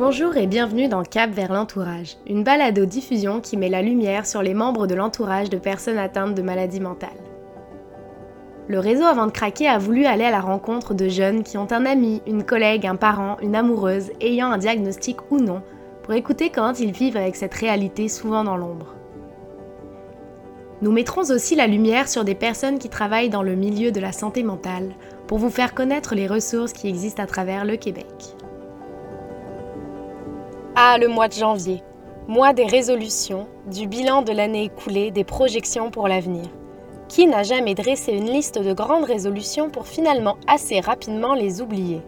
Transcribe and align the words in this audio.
Bonjour 0.00 0.38
et 0.38 0.46
bienvenue 0.46 0.88
dans 0.88 1.02
Cap 1.02 1.30
vers 1.30 1.52
l'entourage, 1.52 2.16
une 2.26 2.42
balado-diffusion 2.42 3.42
qui 3.42 3.58
met 3.58 3.68
la 3.68 3.82
lumière 3.82 4.24
sur 4.24 4.40
les 4.40 4.54
membres 4.54 4.86
de 4.86 4.94
l'entourage 4.94 5.50
de 5.50 5.58
personnes 5.58 5.98
atteintes 5.98 6.34
de 6.34 6.40
maladies 6.40 6.80
mentales. 6.80 7.10
Le 8.66 8.78
réseau 8.78 9.04
Avant 9.04 9.26
de 9.26 9.30
craquer 9.30 9.68
a 9.68 9.76
voulu 9.76 10.06
aller 10.06 10.24
à 10.24 10.30
la 10.30 10.40
rencontre 10.40 10.94
de 10.94 11.10
jeunes 11.10 11.42
qui 11.42 11.58
ont 11.58 11.70
un 11.70 11.84
ami, 11.84 12.22
une 12.26 12.44
collègue, 12.44 12.86
un 12.86 12.96
parent, 12.96 13.36
une 13.42 13.54
amoureuse 13.54 14.10
ayant 14.22 14.50
un 14.50 14.56
diagnostic 14.56 15.18
ou 15.30 15.36
non, 15.36 15.60
pour 16.02 16.14
écouter 16.14 16.48
comment 16.48 16.72
ils 16.72 16.92
vivent 16.92 17.18
avec 17.18 17.36
cette 17.36 17.52
réalité 17.52 18.08
souvent 18.08 18.42
dans 18.42 18.56
l'ombre. 18.56 18.94
Nous 20.80 20.92
mettrons 20.92 21.30
aussi 21.30 21.56
la 21.56 21.66
lumière 21.66 22.08
sur 22.08 22.24
des 22.24 22.34
personnes 22.34 22.78
qui 22.78 22.88
travaillent 22.88 23.28
dans 23.28 23.42
le 23.42 23.54
milieu 23.54 23.92
de 23.92 24.00
la 24.00 24.12
santé 24.12 24.44
mentale 24.44 24.94
pour 25.26 25.36
vous 25.36 25.50
faire 25.50 25.74
connaître 25.74 26.14
les 26.14 26.26
ressources 26.26 26.72
qui 26.72 26.88
existent 26.88 27.22
à 27.22 27.26
travers 27.26 27.66
le 27.66 27.76
Québec. 27.76 28.39
Ah, 30.76 30.98
le 30.98 31.08
mois 31.08 31.26
de 31.26 31.32
janvier, 31.32 31.82
mois 32.28 32.52
des 32.52 32.64
résolutions, 32.64 33.48
du 33.66 33.88
bilan 33.88 34.22
de 34.22 34.30
l'année 34.30 34.64
écoulée, 34.64 35.10
des 35.10 35.24
projections 35.24 35.90
pour 35.90 36.06
l'avenir. 36.06 36.44
Qui 37.08 37.26
n'a 37.26 37.42
jamais 37.42 37.74
dressé 37.74 38.12
une 38.12 38.30
liste 38.30 38.56
de 38.56 38.72
grandes 38.72 39.04
résolutions 39.04 39.68
pour 39.68 39.88
finalement 39.88 40.36
assez 40.46 40.78
rapidement 40.78 41.34
les 41.34 41.60
oublier? 41.60 42.02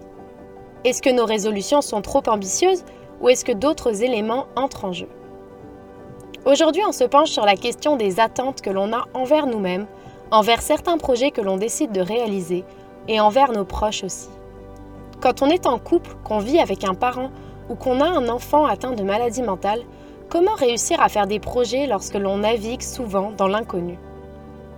Est-ce 0.85 1.03
que 1.03 1.11
nos 1.11 1.27
résolutions 1.27 1.83
sont 1.83 2.03
trop 2.03 2.23
ambitieuses 2.29 2.85
ou 3.21 3.29
est-ce 3.29 3.45
que 3.45 3.51
d'autres 3.51 4.05
éléments 4.05 4.47
entrent 4.55 4.85
en 4.85 4.93
jeu? 4.93 5.09
Aujourd'hui, 6.47 6.83
on 6.87 6.93
se 6.93 7.05
penche 7.05 7.31
sur 7.31 7.45
la 7.45 7.57
question 7.57 7.97
des 7.97 8.21
attentes 8.21 8.61
que 8.61 8.71
l'on 8.71 8.93
a 8.93 9.07
envers 9.13 9.49
nous-mêmes, 9.49 9.87
envers 10.31 10.63
certains 10.63 10.99
projets 10.99 11.33
que 11.33 11.41
l'on 11.41 11.57
décide 11.57 11.91
de 11.91 12.01
réaliser 12.01 12.65
et 13.09 13.19
envers 13.19 13.51
nos 13.51 13.65
proches 13.65 14.05
aussi. 14.05 14.31
Quand 15.21 15.43
on 15.43 15.51
est 15.51 15.67
en 15.67 15.81
couple, 15.81 16.15
qu'on 16.23 16.39
vit 16.39 16.61
avec 16.61 16.85
un 16.85 16.95
parent 16.95 17.31
ou 17.73 17.75
qu'on 17.75 18.03
a 18.03 18.07
un 18.07 18.29
enfant 18.29 18.67
atteint 18.67 18.93
de 18.93 19.03
maladie 19.03 19.43
mentale, 19.43 19.81
comment 20.29 20.55
réussir 20.55 21.01
à 21.01 21.09
faire 21.09 21.27
des 21.27 21.41
projets 21.41 21.87
lorsque 21.87 22.15
l'on 22.15 22.39
navigue 22.39 22.83
souvent 22.83 23.33
dans 23.33 23.49
l'inconnu? 23.49 23.99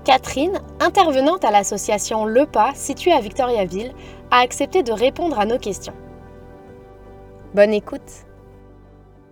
Catherine, 0.05 0.61
intervenante 0.81 1.45
à 1.45 1.51
l'association 1.51 2.25
Le 2.25 2.47
Pas 2.47 2.73
située 2.75 3.13
à 3.13 3.21
Victoriaville, 3.21 3.93
a 4.31 4.39
accepté 4.39 4.85
de 4.85 4.93
répondre 4.93 5.41
à 5.41 5.45
nos 5.45 5.59
questions. 5.59 5.95
Bonne 7.55 7.73
écoute 7.73 8.25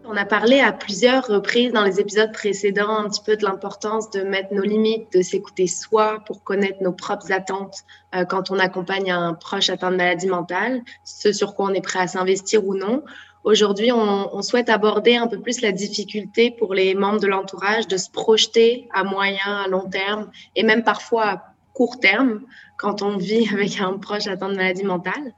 on 0.04 0.16
a 0.16 0.24
parlé 0.24 0.58
à 0.58 0.72
plusieurs 0.72 1.24
reprises 1.26 1.72
dans 1.72 1.84
les 1.84 2.00
épisodes 2.00 2.32
précédents 2.32 2.98
un 2.98 3.08
petit 3.08 3.22
peu 3.24 3.36
de 3.36 3.44
l'importance 3.44 4.10
de 4.10 4.22
mettre 4.22 4.52
nos 4.52 4.62
limites, 4.62 5.12
de 5.12 5.22
s'écouter 5.22 5.68
soi 5.68 6.18
pour 6.26 6.42
connaître 6.42 6.82
nos 6.82 6.92
propres 6.92 7.30
attentes 7.30 7.76
euh, 8.14 8.24
quand 8.24 8.50
on 8.50 8.58
accompagne 8.58 9.12
un 9.12 9.34
proche 9.34 9.70
atteint 9.70 9.92
de 9.92 9.96
maladie 9.96 10.26
mentale, 10.26 10.82
ce 11.04 11.32
sur 11.32 11.54
quoi 11.54 11.66
on 11.66 11.74
est 11.74 11.80
prêt 11.80 12.00
à 12.00 12.08
s'investir 12.08 12.66
ou 12.66 12.74
non. 12.74 13.04
Aujourd'hui, 13.44 13.90
on, 13.90 14.40
souhaite 14.42 14.68
aborder 14.68 15.16
un 15.16 15.26
peu 15.26 15.40
plus 15.40 15.62
la 15.62 15.72
difficulté 15.72 16.52
pour 16.52 16.74
les 16.74 16.94
membres 16.94 17.20
de 17.20 17.26
l'entourage 17.26 17.88
de 17.88 17.96
se 17.96 18.08
projeter 18.08 18.88
à 18.92 19.02
moyen, 19.02 19.62
à 19.64 19.68
long 19.68 19.88
terme 19.90 20.30
et 20.54 20.62
même 20.62 20.84
parfois 20.84 21.24
à 21.24 21.54
court 21.72 21.98
terme 21.98 22.42
quand 22.76 23.02
on 23.02 23.16
vit 23.16 23.48
avec 23.52 23.80
un 23.80 23.98
proche 23.98 24.28
atteint 24.28 24.48
de 24.48 24.54
maladie 24.54 24.84
mentale. 24.84 25.34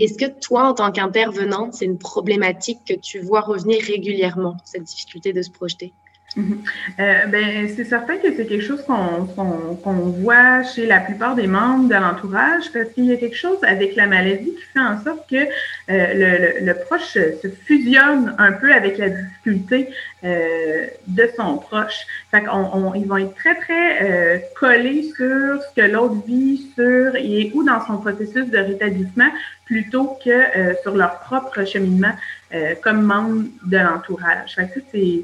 Est-ce 0.00 0.18
que 0.18 0.40
toi, 0.40 0.70
en 0.70 0.74
tant 0.74 0.90
qu'intervenante, 0.90 1.74
c'est 1.74 1.84
une 1.84 1.98
problématique 1.98 2.80
que 2.84 2.94
tu 2.94 3.20
vois 3.20 3.42
revenir 3.42 3.80
régulièrement, 3.82 4.56
cette 4.64 4.82
difficulté 4.82 5.32
de 5.32 5.42
se 5.42 5.50
projeter? 5.50 5.92
Mhm. 6.36 6.58
Euh, 7.00 7.26
ben, 7.26 7.68
c'est 7.74 7.84
certain 7.84 8.18
que 8.18 8.34
c'est 8.36 8.46
quelque 8.46 8.62
chose 8.64 8.84
qu'on 8.84 9.94
voit 10.20 10.62
chez 10.64 10.84
la 10.86 11.00
plupart 11.00 11.34
des 11.34 11.46
membres 11.46 11.88
de 11.88 11.94
l'entourage 11.94 12.70
parce 12.74 12.90
qu'il 12.90 13.06
y 13.06 13.12
a 13.12 13.16
quelque 13.16 13.36
chose 13.36 13.56
avec 13.62 13.96
la 13.96 14.06
maladie 14.06 14.54
qui 14.54 14.62
fait 14.74 14.80
en 14.80 15.02
sorte 15.02 15.28
que 15.30 15.36
euh, 15.36 15.46
le, 15.88 16.66
le, 16.66 16.74
proche 16.74 17.14
se 17.14 17.48
fusionne 17.64 18.34
un 18.38 18.52
peu 18.52 18.70
avec 18.70 18.98
la 18.98 19.08
difficulté 19.08 19.88
euh, 20.24 20.86
de 21.06 21.30
son 21.36 21.56
proche. 21.56 22.06
Fait 22.30 22.44
on, 22.52 22.94
ils 22.94 23.06
vont 23.06 23.16
être 23.16 23.34
très, 23.34 23.54
très 23.54 24.02
euh, 24.02 24.38
collés 24.58 25.04
sur 25.16 25.62
ce 25.62 25.74
que 25.74 25.86
l'autre 25.86 26.22
vit, 26.26 26.70
sur 26.74 27.16
et 27.16 27.50
où 27.54 27.62
dans 27.62 27.84
son 27.86 27.96
processus 27.98 28.46
de 28.46 28.58
rétablissement 28.58 29.30
plutôt 29.66 30.16
que 30.24 30.30
euh, 30.30 30.74
sur 30.82 30.96
leur 30.96 31.20
propre 31.20 31.64
cheminement 31.64 32.12
comme 32.82 33.02
membre 33.02 33.44
de 33.66 33.76
l'entourage. 33.76 34.56
Que 34.56 34.80
c'est 34.90 35.22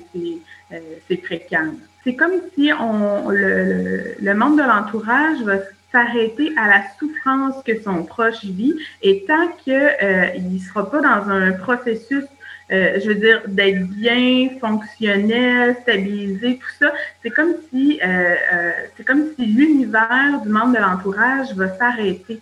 euh, 0.72 0.78
c'est 1.08 1.16
fréquent. 1.25 1.75
C'est 2.04 2.14
comme 2.14 2.41
si 2.54 2.72
on, 2.72 3.31
le, 3.31 4.16
le, 4.20 4.34
membre 4.34 4.56
de 4.56 4.62
l'entourage 4.62 5.41
va 5.42 5.58
s'arrêter 5.92 6.52
à 6.56 6.66
la 6.66 6.82
souffrance 6.98 7.62
que 7.64 7.81
son 7.82 8.04
proche 8.04 8.44
vit 8.44 8.75
et 9.02 9.25
tant 9.26 9.48
qu'il 9.62 9.75
euh, 9.75 10.38
ne 10.38 10.58
sera 10.58 10.91
pas 10.91 11.00
dans 11.00 11.31
un 11.31 11.52
processus 11.52 12.25
euh, 12.70 12.98
je 13.02 13.08
veux 13.08 13.16
dire, 13.16 13.42
d'être 13.48 13.86
bien, 13.88 14.48
fonctionnel, 14.58 15.76
stabilisé, 15.82 16.56
tout 16.56 16.70
ça. 16.78 16.92
C'est 17.22 17.28
comme 17.28 17.52
si, 17.69 18.00
euh, 18.02 18.34
c'est 18.97 19.04
comme 19.04 19.26
si 19.36 19.44
l'univers 19.44 20.41
du 20.42 20.48
membre 20.48 20.72
de 20.72 20.78
l'entourage 20.78 21.52
va 21.54 21.76
s'arrêter. 21.76 22.41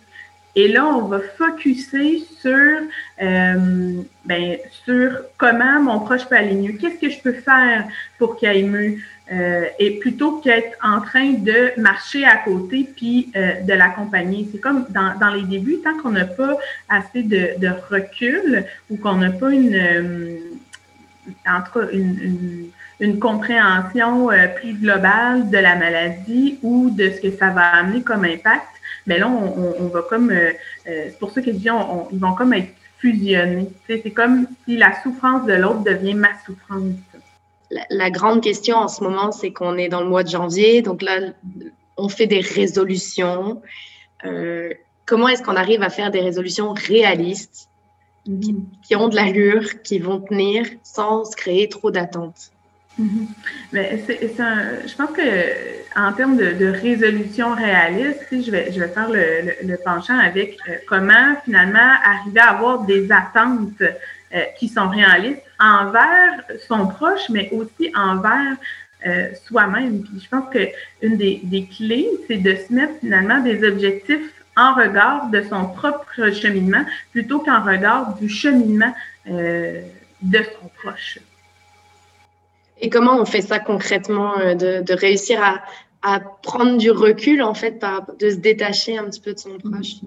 Et 0.55 0.67
là, 0.67 0.85
on 0.85 1.05
va 1.05 1.19
focuser 1.37 2.23
sur, 2.39 2.81
euh, 3.21 4.01
ben, 4.25 4.57
sur 4.85 5.21
comment 5.37 5.81
mon 5.81 5.99
proche 6.01 6.25
peut 6.25 6.35
aller 6.35 6.55
mieux. 6.55 6.73
Qu'est-ce 6.73 6.99
que 6.99 7.09
je 7.09 7.19
peux 7.19 7.33
faire 7.33 7.87
pour 8.17 8.37
qu'il 8.37 8.49
aille 8.49 8.63
mieux? 8.63 8.97
Euh, 9.31 9.63
et 9.79 9.91
plutôt 9.99 10.39
qu'être 10.39 10.77
en 10.83 10.99
train 10.99 11.31
de 11.31 11.79
marcher 11.79 12.25
à 12.25 12.35
côté 12.35 12.85
puis 12.95 13.31
euh, 13.37 13.61
de 13.61 13.73
l'accompagner. 13.73 14.45
C'est 14.51 14.59
comme 14.59 14.85
dans, 14.89 15.17
dans, 15.17 15.33
les 15.33 15.43
débuts, 15.43 15.77
tant 15.81 15.97
qu'on 15.99 16.09
n'a 16.11 16.25
pas 16.25 16.57
assez 16.89 17.23
de, 17.23 17.57
de 17.57 17.69
recul 17.89 18.65
ou 18.89 18.97
qu'on 18.97 19.15
n'a 19.15 19.31
pas 19.31 19.51
une, 19.51 19.75
euh, 19.75 20.37
entre 21.47 21.93
une, 21.93 22.19
une, 22.21 22.65
une 22.99 23.19
compréhension 23.19 24.31
euh, 24.31 24.47
plus 24.47 24.73
globale 24.73 25.49
de 25.49 25.57
la 25.57 25.75
maladie 25.75 26.59
ou 26.61 26.89
de 26.89 27.09
ce 27.09 27.21
que 27.21 27.31
ça 27.31 27.49
va 27.49 27.67
amener 27.67 28.01
comme 28.01 28.25
impact, 28.25 28.67
mais 29.07 29.19
là, 29.19 29.27
on, 29.27 29.87
va 29.87 30.01
comme, 30.03 30.31
euh, 30.31 30.51
euh, 30.87 31.05
c'est 31.09 31.19
pour 31.19 31.31
ça 31.31 31.41
que 31.41 31.51
je 31.51 31.57
dis, 31.57 31.67
ils 32.11 32.19
vont 32.19 32.33
comme 32.33 32.53
être 32.53 32.73
fusionnés. 32.97 33.69
C'est 33.87 34.11
comme 34.11 34.47
si 34.65 34.77
la 34.77 35.01
souffrance 35.01 35.45
de 35.45 35.53
l'autre 35.53 35.83
devient 35.83 36.13
ma 36.13 36.29
souffrance. 36.45 36.93
La, 37.89 38.09
grande 38.11 38.41
question 38.43 38.77
en 38.77 38.87
ce 38.87 39.03
moment, 39.03 39.31
c'est 39.31 39.51
qu'on 39.51 39.77
est 39.77 39.89
dans 39.89 40.01
le 40.01 40.09
mois 40.09 40.23
de 40.23 40.29
janvier, 40.29 40.81
donc 40.81 41.01
là, 41.01 41.19
on 41.97 42.09
fait 42.09 42.27
des 42.27 42.41
résolutions. 42.41 43.61
Euh, 44.25 44.73
comment 45.05 45.29
est-ce 45.29 45.41
qu'on 45.41 45.55
arrive 45.55 45.81
à 45.81 45.89
faire 45.89 46.11
des 46.11 46.19
résolutions 46.19 46.73
réalistes, 46.73 47.69
qui, 48.25 48.55
qui 48.83 48.95
ont 48.95 49.07
de 49.07 49.15
l'allure, 49.15 49.81
qui 49.81 49.99
vont 49.99 50.19
tenir 50.19 50.65
sans 50.83 51.25
se 51.25 51.35
créer 51.35 51.69
trop 51.69 51.91
d'attentes? 51.91 52.51
Mhm. 53.01 53.27
Mais 53.73 54.03
c'est, 54.05 54.19
je 54.21 54.95
pense 54.95 55.11
que 55.11 55.21
en 55.95 56.13
termes 56.13 56.37
de, 56.37 56.67
résolution 56.67 57.55
réaliste, 57.55 58.27
je 58.31 58.51
vais, 58.51 58.71
je 58.71 58.79
vais 58.79 58.87
faire 58.89 59.09
le, 59.09 59.75
penchant 59.83 60.17
avec 60.19 60.57
euh, 60.69 60.75
comment 60.87 61.35
finalement 61.43 61.91
arriver 62.03 62.39
à 62.39 62.51
avoir 62.51 62.85
des 62.85 63.11
attentes 63.11 63.81
euh, 63.81 64.41
qui 64.57 64.67
sont 64.69 64.87
réalistes 64.87 65.41
envers 65.59 66.43
son 66.67 66.87
proche, 66.87 67.27
mais 67.29 67.49
aussi 67.51 67.91
envers 67.95 68.55
euh, 69.07 69.29
soi-même. 69.47 70.03
Puis 70.03 70.21
je 70.23 70.29
pense 70.29 70.53
que 70.53 70.69
une 71.01 71.17
des, 71.17 71.41
des 71.43 71.65
clés, 71.65 72.07
c'est 72.27 72.37
de 72.37 72.55
se 72.55 72.71
mettre 72.71 72.93
finalement 72.99 73.39
des 73.39 73.67
objectifs 73.67 74.31
en 74.55 74.75
regard 74.75 75.31
de 75.31 75.41
son 75.41 75.65
propre 75.65 76.31
cheminement 76.33 76.85
plutôt 77.11 77.39
qu'en 77.39 77.63
regard 77.63 78.15
du 78.15 78.29
cheminement 78.29 78.93
de 79.25 79.83
son 80.21 80.69
proche. 80.77 81.19
Et 82.81 82.89
comment 82.89 83.21
on 83.21 83.25
fait 83.25 83.41
ça 83.41 83.59
concrètement, 83.59 84.37
euh, 84.39 84.55
de, 84.55 84.81
de 84.81 84.93
réussir 84.93 85.41
à, 85.41 85.61
à, 86.01 86.19
prendre 86.19 86.77
du 86.77 86.89
recul, 86.89 87.41
en 87.43 87.53
fait, 87.53 87.79
par, 87.79 88.07
de 88.19 88.29
se 88.31 88.35
détacher 88.35 88.97
un 88.97 89.05
petit 89.05 89.21
peu 89.21 89.33
de 89.33 89.39
son 89.39 89.57
proche? 89.59 89.97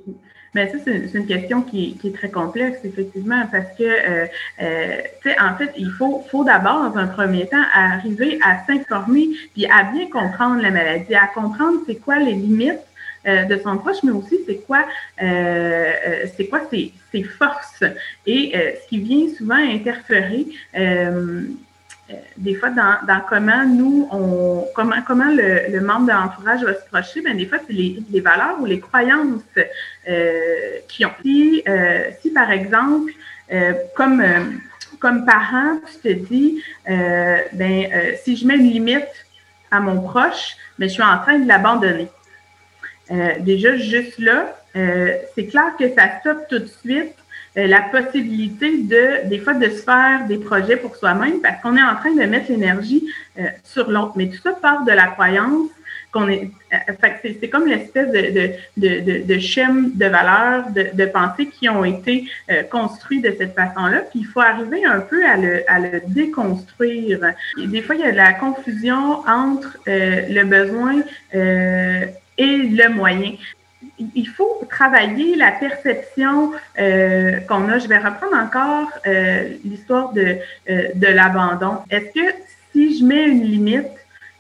Mais 0.55 0.71
ça, 0.71 0.79
c'est 0.85 1.15
une 1.15 1.27
question 1.27 1.63
qui, 1.63 1.97
qui, 1.97 2.09
est 2.09 2.13
très 2.13 2.31
complexe, 2.31 2.79
effectivement, 2.85 3.43
parce 3.51 3.77
que, 3.77 3.83
euh, 3.83 4.27
euh, 4.63 4.97
tu 5.21 5.31
sais, 5.31 5.41
en 5.41 5.57
fait, 5.57 5.73
il 5.77 5.91
faut, 5.91 6.25
faut 6.31 6.45
d'abord, 6.45 6.91
dans 6.91 6.97
un 6.97 7.09
premier 7.09 7.47
temps, 7.47 7.63
arriver 7.75 8.39
à 8.43 8.65
s'informer, 8.65 9.31
puis 9.53 9.67
à 9.67 9.85
bien 9.85 10.09
comprendre 10.09 10.63
la 10.63 10.71
maladie, 10.71 11.15
à 11.15 11.27
comprendre 11.27 11.79
c'est 11.87 11.97
quoi 11.97 12.19
les 12.19 12.35
limites 12.35 12.79
euh, 13.27 13.45
de 13.45 13.57
son 13.59 13.79
proche, 13.79 14.03
mais 14.05 14.13
aussi 14.13 14.39
c'est 14.47 14.65
quoi, 14.65 14.85
c'est 15.19 16.47
quoi 16.49 16.61
ses, 16.71 16.93
ses, 17.11 17.23
forces 17.25 17.83
et 18.27 18.53
ce 18.55 18.89
qui 18.89 18.99
vient 18.99 19.35
souvent 19.37 19.57
interférer 19.57 20.47
euh, 22.11 22.15
des 22.37 22.55
fois, 22.55 22.69
dans, 22.69 22.97
dans, 23.07 23.21
comment 23.27 23.65
nous, 23.65 24.07
on, 24.13 24.67
comment, 24.75 25.01
comment 25.07 25.31
le, 25.31 25.73
le 25.73 25.81
membre 25.81 26.07
de 26.07 26.13
l'entourage 26.13 26.63
va 26.63 26.75
se 26.75 26.85
projeter, 26.87 27.23
bien, 27.23 27.35
des 27.35 27.47
fois, 27.47 27.59
c'est 27.67 27.73
les, 27.73 27.99
les, 28.11 28.21
valeurs 28.21 28.61
ou 28.61 28.67
les 28.67 28.79
croyances 28.79 29.41
euh, 30.09 30.79
qui 30.87 31.07
ont. 31.07 31.13
Si, 31.23 31.63
euh, 31.67 32.11
si 32.21 32.31
par 32.31 32.51
exemple, 32.51 33.11
euh, 33.51 33.73
comme, 33.97 34.21
euh, 34.21 34.45
comme 34.99 35.25
parent, 35.25 35.79
tu 35.87 35.99
te 36.01 36.13
dis, 36.13 36.63
ben, 36.87 37.87
si 38.23 38.37
je 38.37 38.47
mets 38.47 38.57
une 38.57 38.71
limite 38.71 39.09
à 39.71 39.81
mon 39.81 40.03
proche, 40.03 40.57
mais 40.79 40.87
ben, 40.87 40.89
je 40.89 40.95
suis 40.95 41.03
en 41.03 41.19
train 41.19 41.39
de 41.39 41.49
l'abandonner. 41.49 42.09
déjà, 43.41 43.77
juste 43.77 44.19
là, 44.19 44.55
c'est 44.75 45.47
clair 45.47 45.75
que 45.79 45.89
ça 45.95 46.21
stoppe 46.21 46.49
tout 46.49 46.59
de 46.59 46.67
suite 46.67 47.15
la 47.57 47.83
possibilité 47.83 48.83
de, 48.83 49.29
des 49.29 49.39
fois, 49.39 49.55
de 49.55 49.69
se 49.69 49.83
faire 49.83 50.27
des 50.27 50.39
projets 50.39 50.77
pour 50.77 50.97
soi-même 50.97 51.41
parce 51.41 51.63
qu'on 51.63 51.77
est 51.77 51.83
en 51.83 51.95
train 51.97 52.15
de 52.15 52.25
mettre 52.25 52.51
l'énergie 52.51 53.05
sur 53.63 53.91
l'autre. 53.91 54.13
Mais 54.17 54.29
tout 54.29 54.41
ça 54.43 54.53
part 54.53 54.85
de 54.85 54.93
la 54.93 55.07
croyance 55.07 55.69
qu'on 56.13 56.29
est. 56.29 56.51
c'est 57.23 57.49
comme 57.49 57.67
l'espèce 57.67 58.11
de, 58.11 58.21
de, 58.77 59.01
de, 59.01 59.23
de, 59.25 59.39
schéma 59.39 59.89
de 59.95 60.07
valeurs, 60.07 60.71
de, 60.71 60.87
de 60.95 61.07
pensée 61.07 61.47
qui 61.47 61.69
ont 61.69 61.85
été 61.85 62.29
construits 62.71 63.21
de 63.21 63.35
cette 63.37 63.55
façon-là. 63.55 64.01
Puis 64.11 64.21
il 64.21 64.27
faut 64.27 64.41
arriver 64.41 64.85
un 64.85 65.01
peu 65.01 65.25
à 65.27 65.37
le, 65.37 65.63
à 65.69 65.79
le 65.81 66.03
déconstruire. 66.07 67.21
des 67.57 67.83
fois, 67.83 67.95
il 67.95 68.01
y 68.01 68.05
a 68.05 68.13
de 68.13 68.17
la 68.17 68.33
confusion 68.33 69.23
entre 69.27 69.79
le 69.87 70.43
besoin 70.45 71.03
et 71.33 72.57
le 72.57 72.89
moyen 72.89 73.33
il 73.99 74.29
faut 74.29 74.63
travailler 74.69 75.37
la 75.37 75.53
perception 75.53 76.53
euh, 76.79 77.41
qu'on 77.41 77.69
a. 77.69 77.79
Je 77.79 77.89
vais 77.89 77.99
reprendre 77.99 78.37
encore 78.37 78.89
euh, 79.07 79.51
l'histoire 79.65 80.13
de, 80.13 80.37
euh, 80.71 80.89
de 80.95 81.07
l'abandon. 81.07 81.79
Est-ce 81.91 82.13
que 82.13 82.35
si 82.73 82.99
je 82.99 83.05
mets 83.05 83.25
une 83.25 83.45
limite 83.45 83.87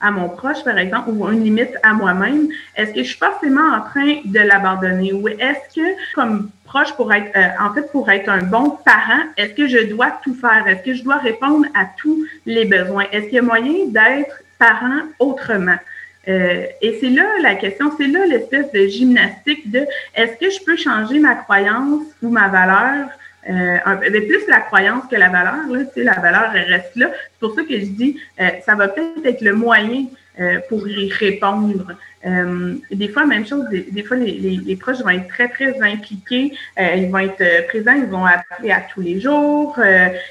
à 0.00 0.10
mon 0.10 0.28
proche, 0.28 0.62
par 0.64 0.76
exemple, 0.76 1.10
ou 1.10 1.26
une 1.28 1.44
limite 1.44 1.76
à 1.82 1.94
moi-même, 1.94 2.48
est-ce 2.76 2.92
que 2.92 3.02
je 3.02 3.08
suis 3.08 3.18
forcément 3.18 3.74
en 3.74 3.80
train 3.80 4.20
de 4.24 4.40
l'abandonner? 4.40 5.14
Ou 5.14 5.28
est-ce 5.28 5.74
que, 5.74 6.14
comme 6.14 6.50
proche, 6.64 6.92
pour 6.92 7.12
être, 7.14 7.30
en 7.58 7.72
fait, 7.72 7.90
pour 7.90 8.10
être 8.10 8.28
un 8.28 8.42
bon 8.42 8.70
parent, 8.84 9.22
est-ce 9.38 9.54
que 9.54 9.66
je 9.66 9.88
dois 9.88 10.12
tout 10.22 10.34
faire? 10.34 10.66
Est-ce 10.66 10.82
que 10.82 10.94
je 10.94 11.02
dois 11.02 11.16
répondre 11.16 11.66
à 11.74 11.86
tous 11.96 12.26
les 12.44 12.66
besoins? 12.66 13.04
Est-ce 13.12 13.26
qu'il 13.26 13.34
y 13.34 13.38
a 13.38 13.42
moyen 13.42 13.86
d'être 13.86 14.42
parent 14.58 15.04
autrement? 15.18 15.78
Euh, 16.26 16.66
et 16.80 16.98
c'est 17.00 17.10
là 17.10 17.24
la 17.42 17.54
question, 17.54 17.92
c'est 17.98 18.06
là 18.06 18.24
l'espèce 18.26 18.70
de 18.72 18.86
gymnastique 18.86 19.70
de 19.70 19.86
est-ce 20.14 20.36
que 20.38 20.50
je 20.50 20.64
peux 20.64 20.76
changer 20.76 21.18
ma 21.18 21.34
croyance 21.34 22.02
ou 22.22 22.28
ma 22.28 22.48
valeur? 22.48 23.08
Euh, 23.48 23.78
mais 24.10 24.20
plus 24.22 24.46
la 24.48 24.60
croyance 24.60 25.04
que 25.10 25.16
la 25.16 25.28
valeur, 25.28 25.54
là, 25.68 25.80
la 25.96 26.20
valeur 26.20 26.52
reste 26.52 26.96
là. 26.96 27.10
C'est 27.12 27.40
pour 27.40 27.54
ça 27.54 27.62
que 27.62 27.78
je 27.78 27.86
dis, 27.86 28.18
euh, 28.40 28.48
ça 28.64 28.74
va 28.74 28.88
peut-être 28.88 29.26
être 29.26 29.40
le 29.42 29.54
moyen 29.54 30.06
euh, 30.40 30.58
pour 30.68 30.88
y 30.88 31.08
répondre. 31.12 31.86
Euh, 32.26 32.74
des 32.90 33.06
fois, 33.08 33.24
même 33.24 33.46
chose, 33.46 33.66
des, 33.70 34.02
fois, 34.02 34.16
les, 34.16 34.32
les, 34.32 34.74
proches 34.76 34.98
vont 34.98 35.10
être 35.10 35.28
très, 35.28 35.48
très 35.48 35.80
impliqués. 35.80 36.52
Euh, 36.76 36.94
ils 36.96 37.08
vont 37.08 37.18
être 37.18 37.68
présents, 37.68 37.92
ils 37.92 38.06
vont 38.06 38.24
appeler 38.24 38.72
à 38.72 38.80
tous 38.80 39.00
les 39.00 39.20
jours. 39.20 39.78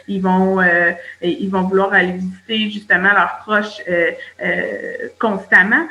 ils, 0.09 0.21
vont, 0.21 0.59
ils 1.21 1.49
vont 1.49 1.61
vouloir 1.61 1.93
aller 1.93 2.13
visiter 2.13 2.69
justement 2.69 3.13
leurs 3.13 3.37
proches 3.45 3.81
constamment. 5.19 5.87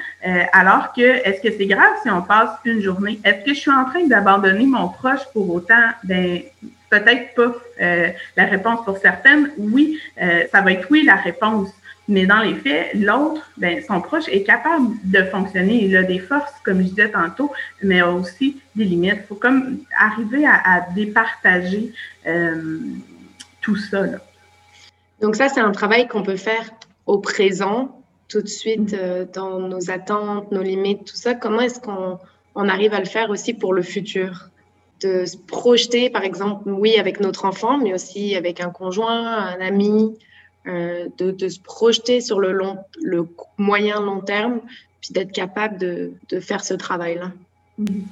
alors 0.53 0.93
que, 0.93 1.01
est-ce 1.01 1.41
que 1.41 1.57
c'est 1.57 1.67
grave 1.67 1.95
si 2.03 2.11
on 2.11 2.21
passe 2.21 2.51
une 2.67 2.83
journée? 2.83 3.19
Est-ce 3.25 3.47
que 3.47 3.55
je 3.55 3.61
suis 3.61 3.71
en 3.71 3.87
train 3.87 4.07
d'abandonner 4.07 4.67
mon 4.67 4.89
proche 4.89 5.25
pour 5.33 5.49
autant? 5.55 5.89
Ben, 6.05 6.43
peut-être 6.93 7.35
pas. 7.35 7.53
la 8.37 8.45
réponse 8.45 8.85
pour 8.85 8.99
certaines, 8.99 9.51
oui, 9.59 9.99
ça 10.19 10.61
va 10.61 10.73
être 10.73 10.87
oui 10.91 11.05
la 11.05 11.17
réponse. 11.17 11.71
Mais 12.09 12.27
dans 12.27 12.41
les 12.41 12.55
faits, 12.55 12.91
l'autre, 12.95 13.49
ben, 13.57 13.83
son 13.87 14.01
proche 14.01 14.29
est 14.29 14.43
capable 14.43 14.89
de 15.05 15.23
fonctionner. 15.25 15.85
Il 15.85 15.97
a 15.97 16.03
des 16.03 16.19
forces, 16.19 16.53
comme 16.65 16.79
je 16.79 16.89
disais 16.89 17.11
tantôt, 17.11 17.53
mais 17.83 18.01
a 18.01 18.11
aussi 18.11 18.61
des 18.75 18.85
limites. 18.85 19.19
Il 19.23 19.27
faut 19.29 19.35
comme 19.37 19.79
arriver 19.97 20.45
à, 20.45 20.87
départager 20.95 21.93
euh, 22.27 22.81
tout 23.61 23.77
ça. 23.77 24.03
Donc 25.21 25.37
ça, 25.37 25.49
c'est 25.49 25.61
un 25.61 25.71
travail 25.71 26.09
qu'on 26.09 26.25
peut 26.25 26.37
faire 26.37 26.71
au 27.07 27.19
présent, 27.19 28.03
tout 28.29 28.43
de 28.43 28.49
suite, 28.49 28.95
euh, 28.95 29.25
dans 29.33 29.61
nos 29.61 29.91
attentes, 29.91 30.51
nos 30.51 30.63
limites, 30.63 31.05
tout 31.05 31.17
ça. 31.17 31.35
Comment 31.35 31.61
est-ce 31.61 31.79
qu'on 31.79 32.19
on 32.57 32.69
arrive 32.69 32.95
à 32.95 32.99
le 32.99 33.07
faire 33.07 33.31
aussi 33.31 33.55
pour 33.55 33.73
le 33.73 33.83
futur? 33.83 34.49
De 35.03 35.25
se 35.25 35.37
projeter, 35.37 36.11
par 36.11 36.23
exemple, 36.23 36.71
oui, 36.71 36.97
avec 36.99 37.19
notre 37.21 37.45
enfant, 37.45 37.79
mais 37.79 37.93
aussi 37.95 38.37
avec 38.37 38.61
un 38.61 38.71
conjoint, 38.71 39.37
un 39.37 39.61
ami, 39.61 40.17
euh, 40.69 41.09
de, 41.19 41.49
se 41.49 41.59
projeter 41.59 42.21
sur 42.21 42.39
le, 42.39 42.53
long, 42.53 42.79
le 43.03 43.27
moyen 43.59 44.01
long 44.01 44.21
terme, 44.21 44.61
puis 45.01 45.13
d'être 45.13 45.33
capable 45.33 45.77
de, 45.79 46.13
de, 46.29 46.39
faire 46.39 46.65
ce 46.65 46.75
travail-là. 46.75 47.33
Mm-hmm. 47.81 48.03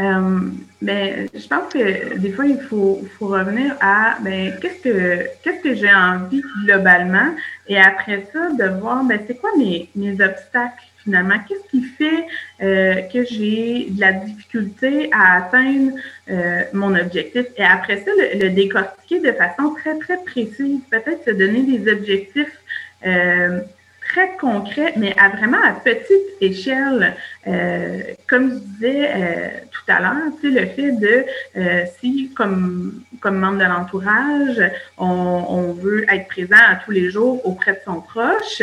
Euh, 0.00 0.50
ben, 0.80 1.28
je 1.32 1.46
pense 1.46 1.72
que 1.72 2.16
des 2.16 2.32
fois, 2.32 2.46
il 2.46 2.58
faut, 2.58 3.02
faut 3.18 3.26
revenir 3.26 3.76
à 3.80 4.16
ben, 4.20 4.58
qu'est-ce 4.60 4.82
que 4.82 5.26
qu'est-ce 5.42 5.62
que 5.62 5.74
j'ai 5.74 5.92
envie 5.92 6.42
globalement, 6.64 7.34
et 7.68 7.78
après 7.78 8.26
ça, 8.32 8.50
de 8.50 8.80
voir 8.80 9.04
ben, 9.04 9.20
c'est 9.26 9.36
quoi 9.36 9.50
mes, 9.56 9.88
mes 9.94 10.12
obstacles? 10.12 10.86
Finalement? 11.04 11.36
Qu'est-ce 11.48 11.70
qui 11.70 11.82
fait 11.82 12.26
euh, 12.62 13.02
que 13.12 13.24
j'ai 13.24 13.88
de 13.90 14.00
la 14.00 14.12
difficulté 14.12 15.10
à 15.12 15.38
atteindre 15.38 15.92
euh, 16.30 16.62
mon 16.72 16.94
objectif? 16.94 17.46
Et 17.56 17.64
après 17.64 17.98
ça, 17.98 18.10
le, 18.16 18.50
décortiquer 18.50 19.20
de 19.20 19.32
façon 19.32 19.74
très, 19.74 19.98
très 19.98 20.18
précise, 20.24 20.80
peut-être 20.90 21.24
se 21.24 21.30
donner 21.30 21.62
des 21.62 21.90
objectifs. 21.92 22.58
Euh, 23.06 23.60
très 24.12 24.36
concret, 24.36 24.92
mais 24.96 25.14
à 25.18 25.30
vraiment 25.30 25.62
à 25.62 25.72
petite 25.72 26.36
échelle. 26.40 27.14
Euh, 27.46 28.00
comme 28.28 28.50
je 28.50 28.58
disais 28.58 29.10
euh, 29.14 29.48
tout 29.84 29.92
à 29.92 30.00
l'heure, 30.00 30.32
tu 30.40 30.52
sais, 30.52 30.60
le 30.60 30.66
fait 30.66 30.92
de 30.92 31.24
euh, 31.56 31.84
si, 32.00 32.30
comme, 32.34 33.02
comme 33.20 33.38
membre 33.38 33.58
de 33.58 33.64
l'entourage, 33.64 34.62
on, 34.98 35.72
veut 35.72 36.04
être 36.12 36.28
présent 36.28 36.56
à 36.68 36.76
tous 36.76 36.90
les 36.90 37.10
jours 37.10 37.44
auprès 37.46 37.72
de 37.72 37.78
son 37.84 38.00
proche, 38.00 38.62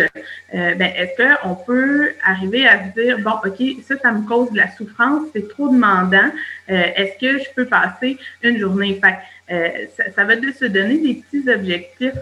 ben, 0.53 0.81
est-ce 0.81 1.43
qu'on 1.43 1.55
peut 1.55 2.11
arriver 2.23 2.67
à 2.67 2.85
se 2.85 2.99
dire, 2.99 3.19
bon, 3.19 3.33
OK, 3.45 3.83
ça, 3.87 3.97
ça 3.97 4.11
me 4.11 4.27
cause 4.27 4.51
de 4.51 4.57
la 4.57 4.69
souffrance, 4.71 5.23
c'est 5.33 5.49
trop 5.49 5.69
demandant, 5.69 6.29
est-ce 6.67 7.19
que 7.19 7.39
je 7.43 7.49
peux 7.55 7.65
passer 7.65 8.17
une 8.43 8.59
journée? 8.59 9.01
Fait, 9.03 9.87
ça, 9.97 10.11
ça 10.15 10.23
va 10.23 10.35
de 10.35 10.51
se 10.51 10.65
donner 10.65 10.99
des 10.99 11.15
petits 11.15 11.49
objectifs 11.49 12.13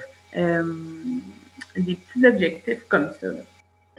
des 1.77 1.95
petits 1.95 2.25
objectifs 2.25 2.83
comme 2.87 3.11
ça. 3.19 3.27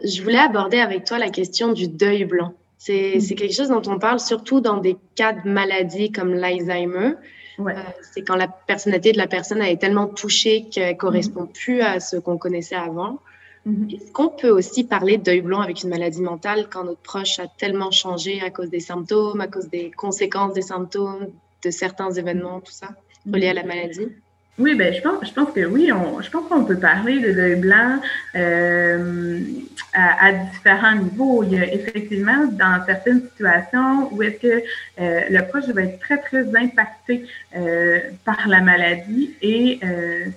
Je 0.05 0.23
voulais 0.23 0.39
aborder 0.39 0.79
avec 0.79 1.05
toi 1.05 1.19
la 1.19 1.31
question 1.31 1.73
du 1.73 1.89
deuil 1.89 2.25
blanc. 2.25 2.55
C'est 2.79 3.17
mm. 3.17 3.35
quelque 3.35 3.55
chose 3.55 3.69
dont 3.69 3.83
on 3.87 3.99
parle 3.99 4.21
surtout 4.21 4.61
dans 4.61 4.79
des 4.79 4.97
cas 5.17 5.33
de 5.33 5.49
maladies 5.49 6.13
comme 6.13 6.33
l'Alzheimer. 6.33 7.15
Euh, 7.59 7.73
c'est 8.13 8.23
quand 8.23 8.37
la 8.37 8.47
personnalité 8.47 9.13
de 9.13 9.19
la 9.19 9.27
personne 9.27 9.61
été 9.63 9.79
tellement 9.79 10.07
touchée 10.07 10.67
qu'elle 10.71 10.93
ne 10.93 10.97
correspond 10.97 11.45
mm. 11.45 11.53
plus 11.53 11.81
à 11.83 11.99
ce 11.99 12.17
qu'on 12.17 12.39
connaissait 12.39 12.77
avant. 12.77 13.19
Mm-hmm. 13.67 13.97
Est-ce 13.97 14.13
qu'on 14.13 14.29
peut 14.29 14.51
aussi 14.51 14.85
parler 14.85 15.19
de 15.19 15.25
deuil 15.25 15.41
blanc 15.41 15.61
avec 15.61 15.83
une 15.83 15.91
maladie 15.91 16.23
mentale 16.23 16.69
quand 16.71 16.85
notre 16.85 17.01
proche 17.01 17.41
a 17.41 17.49
tellement 17.49 17.91
changé 17.91 18.41
à 18.41 18.51
cause 18.51 18.71
des 18.71 18.81
symptômes, 18.81 19.41
à 19.41 19.49
cause 19.49 19.69
des 19.69 19.91
conséquences 19.91 20.53
des 20.55 20.63
symptômes, 20.63 21.29
de 21.65 21.71
certains 21.71 22.13
événements, 22.13 22.61
tout 22.61 22.73
ça, 22.73 22.91
reliés 23.27 23.49
à 23.49 23.55
la 23.55 23.65
maladie? 23.65 24.07
Oui, 24.59 24.75
ben 24.75 24.93
je 24.93 25.01
pense, 25.01 25.25
je 25.25 25.33
pense 25.33 25.53
que 25.53 25.65
oui, 25.65 25.93
on, 25.93 26.21
je 26.21 26.29
pense 26.31 26.49
qu'on 26.49 26.65
peut 26.65 26.79
parler 26.79 27.21
de 27.21 27.31
deuil 27.31 27.55
blanc 27.55 28.01
euh, 28.35 29.41
à, 29.95 30.33
différents 30.33 30.97
niveaux. 30.97 31.45
Il 31.45 31.53
y 31.53 31.59
a 31.61 31.73
effectivement 31.73 32.45
dans 32.51 32.85
certaines 32.85 33.23
situations 33.23 34.13
où 34.13 34.21
est-ce 34.21 34.41
que 34.41 34.63
euh, 35.01 35.21
le 35.31 35.47
proche 35.47 35.69
va 35.69 35.83
être 35.83 36.01
très, 36.01 36.19
très 36.19 36.45
impacté 36.57 37.25
euh, 37.57 38.01
par 38.25 38.49
la 38.49 38.61
maladie 38.61 39.33
et 39.43 39.79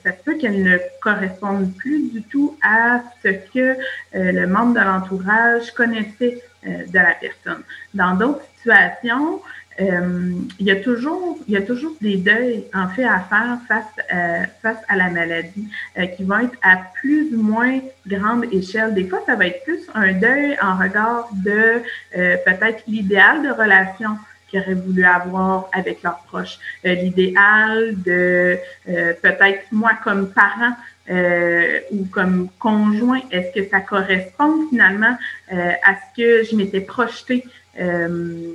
ça 0.03 0.11
se 0.11 0.23
peut 0.23 0.37
qu'elle 0.37 0.61
ne 0.61 0.77
corresponde 1.01 1.73
plus 1.75 2.11
du 2.11 2.21
tout 2.21 2.55
à 2.61 3.01
ce 3.23 3.29
que 3.29 3.75
le 4.13 4.45
membre 4.45 4.75
de 4.75 4.85
l'entourage 4.85 5.71
connaissait 5.71 6.43
de 6.63 6.93
la 6.93 7.15
personne. 7.19 7.63
Dans 7.95 8.13
d'autres 8.13 8.43
situations, 8.57 9.41
euh, 9.79 10.33
il, 10.59 10.65
y 10.65 10.71
a 10.71 10.75
toujours, 10.75 11.37
il 11.47 11.53
y 11.53 11.57
a 11.57 11.61
toujours 11.61 11.93
des 12.01 12.17
deuils 12.17 12.65
en 12.73 12.89
fait 12.89 13.05
à 13.05 13.19
faire 13.21 13.57
face, 13.67 13.85
euh, 14.13 14.43
face 14.61 14.77
à 14.89 14.97
la 14.97 15.09
maladie 15.09 15.67
euh, 15.97 16.05
qui 16.07 16.23
vont 16.23 16.39
être 16.39 16.57
à 16.61 16.77
plus 16.95 17.33
ou 17.33 17.41
moins 17.41 17.79
grande 18.05 18.45
échelle. 18.51 18.93
Des 18.93 19.07
fois, 19.07 19.21
ça 19.25 19.35
va 19.35 19.47
être 19.47 19.63
plus 19.63 19.79
un 19.93 20.11
deuil 20.13 20.57
en 20.61 20.77
regard 20.77 21.29
de 21.33 21.81
peut-être 22.13 22.83
l'idéal 22.87 23.43
de 23.43 23.49
relation 23.49 24.17
qu'ils 24.49 24.59
auraient 24.59 24.73
voulu 24.73 25.05
avoir 25.05 25.69
avec 25.71 26.03
leurs 26.03 26.19
proches, 26.27 26.59
l'idéal 26.83 27.95
de 28.03 28.57
peut-être 28.85 29.63
moi 29.71 29.91
comme 30.03 30.31
parent 30.31 30.75
ou 31.09 32.05
comme 32.11 32.49
conjoint, 32.59 33.21
est-ce 33.31 33.53
que 33.53 33.69
ça 33.69 33.81
correspond 33.81 34.67
finalement 34.69 35.17
à 35.49 35.95
ce 35.95 36.15
que 36.15 36.43
je 36.49 36.55
m'étais 36.55 36.81
projeté 36.81 37.43
euh, 37.79 38.53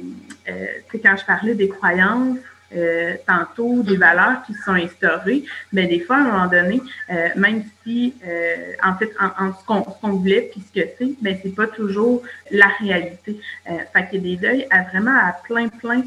euh, 0.48 0.66
quand 1.02 1.16
je 1.16 1.24
parlais 1.24 1.54
des 1.54 1.68
croyances, 1.68 2.38
euh, 2.74 3.14
tantôt 3.26 3.82
des 3.82 3.96
valeurs 3.96 4.42
qui 4.44 4.52
sont 4.54 4.72
instaurées, 4.72 5.44
mais 5.72 5.86
des 5.86 6.00
fois, 6.00 6.16
à 6.16 6.20
un 6.20 6.24
moment 6.24 6.46
donné, 6.46 6.82
euh, 7.10 7.28
même 7.36 7.64
si, 7.82 8.14
euh, 8.26 8.72
en 8.82 8.96
fait, 8.96 9.10
en, 9.20 9.52
ce 9.52 9.64
qu'on 9.64 10.10
voulait 10.10 10.50
puis 10.50 10.62
ce 10.66 10.80
que 10.80 10.86
c'est, 10.98 11.10
mais 11.22 11.38
c'est 11.42 11.54
pas 11.54 11.68
toujours 11.68 12.22
la 12.50 12.66
réalité. 12.80 13.40
Euh, 13.70 13.78
fait 13.92 14.08
qu'il 14.08 14.26
y 14.26 14.34
a 14.34 14.36
des 14.36 14.48
deuils 14.48 14.66
à 14.70 14.82
vraiment 14.82 15.16
à 15.16 15.32
plein, 15.44 15.68
plein 15.68 16.02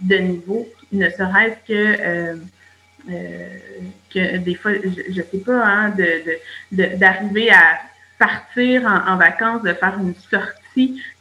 de 0.00 0.16
niveaux, 0.16 0.68
ne 0.92 1.10
serait-ce 1.10 1.66
que 1.66 2.38
que 3.08 4.36
des 4.38 4.54
fois, 4.54 4.72
je, 4.74 5.12
je 5.12 5.22
sais 5.22 5.38
pas, 5.44 5.64
hein, 5.64 5.90
de 5.90 6.96
d'arriver 6.96 7.50
à 7.50 7.78
partir 8.18 8.84
en, 8.84 9.12
en, 9.12 9.16
vacances, 9.16 9.62
de 9.62 9.72
faire 9.72 9.96
une 9.98 10.14
sortie 10.14 10.58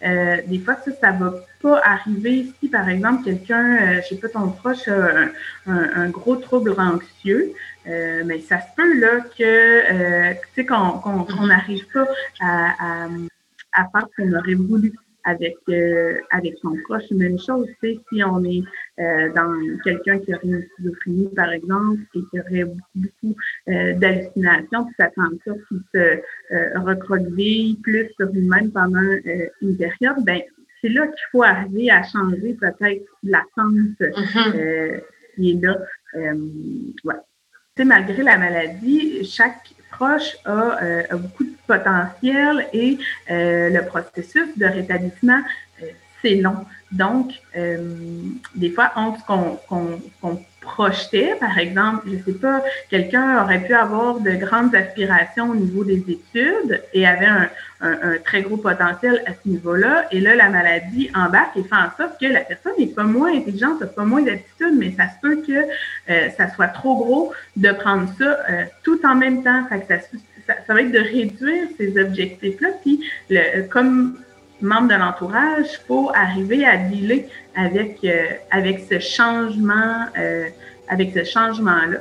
euh, 0.04 0.38
des 0.46 0.60
fois, 0.60 0.76
ça, 0.76 0.92
ça 1.00 1.12
va 1.12 1.34
pas 1.62 1.82
arriver. 1.84 2.52
Si, 2.60 2.70
par 2.70 2.88
exemple, 2.90 3.24
quelqu'un, 3.24 3.78
euh, 3.82 4.02
je 4.02 4.16
sais 4.16 4.22
pas, 4.22 4.30
ton 4.30 4.50
proche 4.50 4.88
a 4.88 5.30
un, 5.66 6.10
gros 6.10 6.36
trouble 6.36 6.76
anxieux, 6.78 7.54
euh, 7.88 8.24
mais 8.26 8.40
ça 8.40 8.60
se 8.60 8.68
peut, 8.76 9.00
là, 9.00 9.22
que, 9.38 10.34
tu 10.34 10.40
sais, 10.56 10.66
qu'on 10.66 11.48
n'arrive 11.48 11.86
pas 11.88 12.08
à, 12.40 13.06
à, 13.06 13.08
à 13.74 13.90
faire 13.90 14.08
ce 14.16 14.22
qu'on 14.22 14.34
aurait 14.34 14.54
voulu 14.54 14.94
avec 15.28 15.58
euh, 15.70 16.20
avec 16.32 16.56
son 16.62 16.76
proche. 16.86 17.12
Même 17.12 17.38
chose, 17.38 17.68
c'est 17.82 18.00
si 18.10 18.24
on 18.24 18.44
est 18.46 18.64
euh, 19.00 19.32
dans 19.34 19.54
quelqu'un 19.84 20.20
qui 20.20 20.34
aurait 20.34 20.48
une 20.48 20.66
schizophrénie, 20.76 21.30
par 21.36 21.52
exemple, 21.52 22.02
et 22.16 22.20
qui 22.32 22.40
aurait 22.40 22.72
beaucoup, 22.96 23.36
euh, 23.68 23.94
d'hallucinations, 23.96 24.86
puis 24.86 24.96
ça 24.98 25.10
en 25.18 25.30
sorte 25.46 25.60
qu'il 25.68 25.82
se 25.94 26.80
recroqueville 26.80 27.80
plus 27.82 28.10
sur 28.16 28.32
lui-même 28.32 28.72
pendant 28.72 29.04
une 29.62 29.78
période, 29.78 30.24
ben 30.24 30.42
c'est 30.82 30.90
là 30.90 31.08
qu'il 31.08 31.26
faut 31.32 31.44
arriver 31.44 31.92
à 31.92 32.04
changer 32.04 32.54
peut-être 32.54 33.06
l'attente 33.24 34.00
mm-hmm. 34.00 35.02
qui 35.36 35.52
est 35.52 35.62
là. 35.62 35.78
ouais. 36.16 37.16
Tu 37.76 37.84
sais, 37.84 37.86
malgré 37.86 38.24
la 38.24 38.38
maladie, 38.38 39.24
chaque 39.26 39.74
euh, 40.02 41.04
a, 41.10 41.16
beaucoup 41.16 41.44
de 41.44 41.56
potentiel 41.66 42.68
et 42.74 42.98
euh, 43.30 43.70
le 43.70 43.86
processus 43.86 44.58
de 44.58 44.66
rétablissement, 44.66 45.42
c'est 46.22 46.36
long. 46.36 46.66
Donc, 46.92 47.32
des 47.54 48.70
fois, 48.72 48.92
entre 48.96 49.26
qu'on 49.26 50.40
projetait, 50.68 51.36
par 51.40 51.58
exemple, 51.58 52.08
je 52.12 52.32
sais 52.32 52.38
pas, 52.38 52.62
quelqu'un 52.90 53.42
aurait 53.44 53.64
pu 53.64 53.74
avoir 53.74 54.20
de 54.20 54.32
grandes 54.32 54.76
aspirations 54.76 55.50
au 55.50 55.56
niveau 55.56 55.84
des 55.84 56.04
études 56.08 56.84
et 56.94 57.08
avait 57.08 57.26
un, 57.26 57.48
très 58.24 58.42
gros 58.42 58.58
potentiel 58.58 59.24
à 59.26 59.32
ce 59.32 59.48
niveau-là. 59.48 60.06
Et 60.12 60.20
là, 60.20 60.36
la 60.36 60.50
maladie 60.50 61.10
embarque 61.16 61.56
et 61.58 61.64
fait 61.64 61.76
en 61.76 61.92
sorte 61.96 62.20
que 62.20 62.26
la 62.26 62.42
personne 62.42 62.74
n'est 62.78 62.88
pas 62.88 63.04
moins 63.04 63.34
intelligente, 63.34 63.80
n'a 63.80 63.88
pas 63.88 64.04
moins 64.04 64.22
d'aptitude, 64.22 64.74
mais 64.78 64.94
ça 64.98 65.06
se 65.06 65.20
peut 65.22 65.42
que 65.48 65.66
euh, 66.10 66.30
ça 66.38 66.54
soit 66.54 66.68
trop 66.68 66.96
gros 66.98 67.34
de 67.56 67.72
prendre 67.72 68.10
ça 68.18 68.38
euh, 68.50 68.64
tout 68.84 69.00
en 69.06 69.16
même 69.16 69.44
temps. 69.44 69.64
ça, 69.70 69.96
ça, 70.66 70.74
va 70.74 70.82
être 70.82 70.92
de 70.92 71.00
réduire 71.00 71.68
ces 71.78 71.98
objectifs-là. 72.00 72.70
Puis, 72.84 73.02
le, 73.30 73.68
comme 73.68 74.18
membre 74.62 74.90
de 74.90 74.96
l'entourage, 74.96 75.80
faut 75.88 76.12
arriver 76.14 76.66
à 76.66 76.78
dealer 76.78 77.28
avec, 77.56 78.04
euh, 78.04 78.26
avec 78.52 78.86
ce 78.90 79.00
changement, 79.00 80.06
euh, 80.18 80.48
avec 80.88 81.14
ce 81.14 81.24
changement-là. 81.24 82.00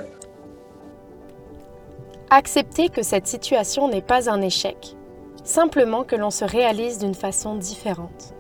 Accepter 2.31 2.89
que 2.89 3.03
cette 3.03 3.27
situation 3.27 3.89
n'est 3.89 4.03
pas 4.03 4.31
un 4.31 4.41
échec, 4.43 4.97
simplement 5.45 6.03
que 6.05 6.17
l'on 6.17 6.31
se 6.31 6.45
réalise 6.45 6.99
d'une 6.99 7.15
façon 7.15 7.55
différente. 7.57 8.35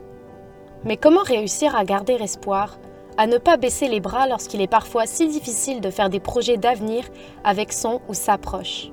Mais 0.84 0.96
comment 0.96 1.22
réussir 1.22 1.76
à 1.76 1.84
garder 1.84 2.14
espoir, 2.14 2.78
à 3.16 3.26
ne 3.26 3.38
pas 3.38 3.56
baisser 3.56 3.88
les 3.88 4.00
bras 4.00 4.26
lorsqu'il 4.26 4.60
est 4.60 4.66
parfois 4.66 5.06
si 5.06 5.28
difficile 5.28 5.80
de 5.80 5.90
faire 5.90 6.10
des 6.10 6.20
projets 6.20 6.56
d'avenir 6.56 7.04
avec 7.44 7.72
son 7.72 8.00
ou 8.08 8.14
sa 8.14 8.38
proche? 8.38 8.90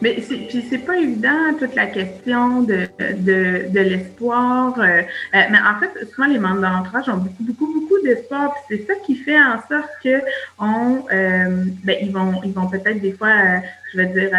Mais 0.00 0.14
puis 0.48 0.64
c'est 0.70 0.78
pas 0.78 0.96
évident 0.96 1.54
toute 1.58 1.74
la 1.74 1.86
question 1.86 2.62
de, 2.62 2.88
de, 2.98 3.68
de 3.70 3.80
l'espoir. 3.80 4.78
Euh, 4.78 4.84
euh, 4.84 5.02
mais 5.32 5.58
en 5.58 5.78
fait, 5.80 6.06
souvent 6.12 6.28
les 6.28 6.38
membres 6.38 6.58
de 6.58 6.62
l'entourage 6.62 7.08
ont 7.08 7.16
beaucoup, 7.16 7.42
beaucoup, 7.42 7.80
beaucoup 7.80 8.02
d'espoir. 8.04 8.54
Puis 8.68 8.78
c'est 8.78 8.86
ça 8.86 8.94
qui 9.04 9.16
fait 9.16 9.40
en 9.40 9.56
sorte 9.68 9.90
que 10.02 10.22
on, 10.58 11.04
euh, 11.12 11.64
ben, 11.84 11.96
ils 12.00 12.12
vont, 12.12 12.40
ils 12.44 12.52
vont 12.52 12.68
peut-être 12.68 13.00
des 13.00 13.12
fois, 13.12 13.28
euh, 13.28 13.58
je 13.92 13.98
veux 13.98 14.06
dire, 14.06 14.30